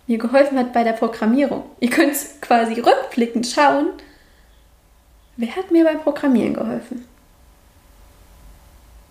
mir 0.06 0.18
geholfen 0.18 0.58
hat 0.58 0.72
bei 0.72 0.84
der 0.84 0.92
Programmierung. 0.92 1.64
Ihr 1.80 1.90
könnt 1.90 2.16
quasi 2.40 2.80
rückblickend 2.80 3.46
schauen, 3.46 3.88
wer 5.36 5.56
hat 5.56 5.70
mir 5.70 5.84
beim 5.84 6.00
Programmieren 6.00 6.54
geholfen. 6.54 7.06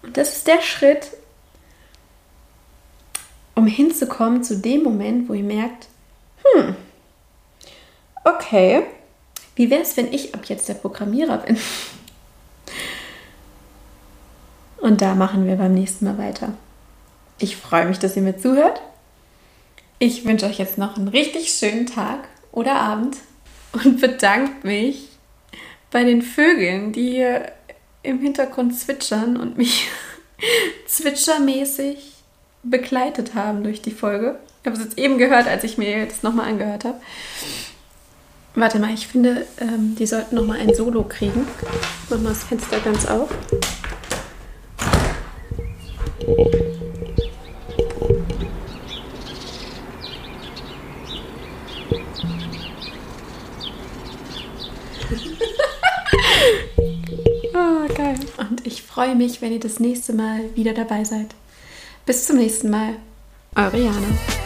Und 0.04 0.18
das 0.18 0.38
ist 0.38 0.48
der 0.48 0.62
Schritt, 0.62 1.12
um 3.56 3.68
hinzukommen 3.68 4.44
zu 4.44 4.58
dem 4.58 4.84
Moment, 4.84 5.30
wo 5.30 5.34
ihr 5.34 5.44
merkt, 5.44 5.88
hm, 6.44 6.76
okay, 8.24 8.84
wie 9.56 9.70
wäre 9.70 9.82
es, 9.82 9.96
wenn 9.98 10.12
ich 10.12 10.34
ab 10.34 10.46
jetzt 10.46 10.68
der 10.68 10.74
Programmierer 10.74 11.38
bin? 11.38 11.58
Und 14.78 15.02
da 15.02 15.16
machen 15.16 15.46
wir 15.48 15.56
beim 15.56 15.74
nächsten 15.74 16.06
Mal 16.06 16.18
weiter. 16.18 16.50
Ich 17.40 17.56
freue 17.56 17.86
mich, 17.86 18.00
dass 18.00 18.18
ihr 18.18 18.22
mir 18.22 18.38
zuhört. 18.38 18.82
Ich 20.06 20.26
wünsche 20.26 20.48
euch 20.48 20.58
jetzt 20.58 20.78
noch 20.78 20.98
einen 20.98 21.08
richtig 21.08 21.50
schönen 21.50 21.86
Tag 21.86 22.28
oder 22.52 22.76
Abend 22.76 23.16
und 23.72 24.02
bedanke 24.02 24.68
mich 24.68 25.08
bei 25.92 26.04
den 26.04 26.22
Vögeln, 26.22 26.92
die 26.92 27.10
hier 27.10 27.54
im 28.02 28.20
Hintergrund 28.20 28.78
zwitschern 28.78 29.38
und 29.38 29.58
mich 29.58 29.88
zwitschermäßig 30.88 32.16
begleitet 32.64 33.34
haben 33.34 33.64
durch 33.64 33.82
die 33.82 33.92
Folge. 33.92 34.38
Ich 34.62 34.66
habe 34.66 34.76
es 34.78 34.84
jetzt 34.84 34.98
eben 34.98 35.18
gehört, 35.18 35.48
als 35.48 35.64
ich 35.64 35.78
mir 35.78 36.06
das 36.06 36.22
nochmal 36.22 36.50
angehört 36.50 36.84
habe. 36.84 37.00
Warte 38.56 38.80
mal, 38.80 38.94
ich 38.94 39.08
finde, 39.08 39.48
ähm, 39.62 39.96
die 39.98 40.06
sollten 40.06 40.36
nochmal 40.36 40.60
ein 40.60 40.76
Solo 40.76 41.04
kriegen. 41.04 41.48
Ich 42.04 42.10
mach 42.10 42.20
mal 42.20 42.30
das 42.34 42.44
Fenster 42.44 42.82
ganz 42.82 43.06
auf. 43.06 43.30
Freue 58.94 59.16
mich, 59.16 59.42
wenn 59.42 59.52
ihr 59.52 59.60
das 59.60 59.80
nächste 59.80 60.14
Mal 60.14 60.56
wieder 60.56 60.74
dabei 60.74 61.04
seid. 61.04 61.34
Bis 62.06 62.28
zum 62.28 62.38
nächsten 62.38 62.70
Mal. 62.70 62.98
Eure 63.56 63.80
Jana. 63.80 64.43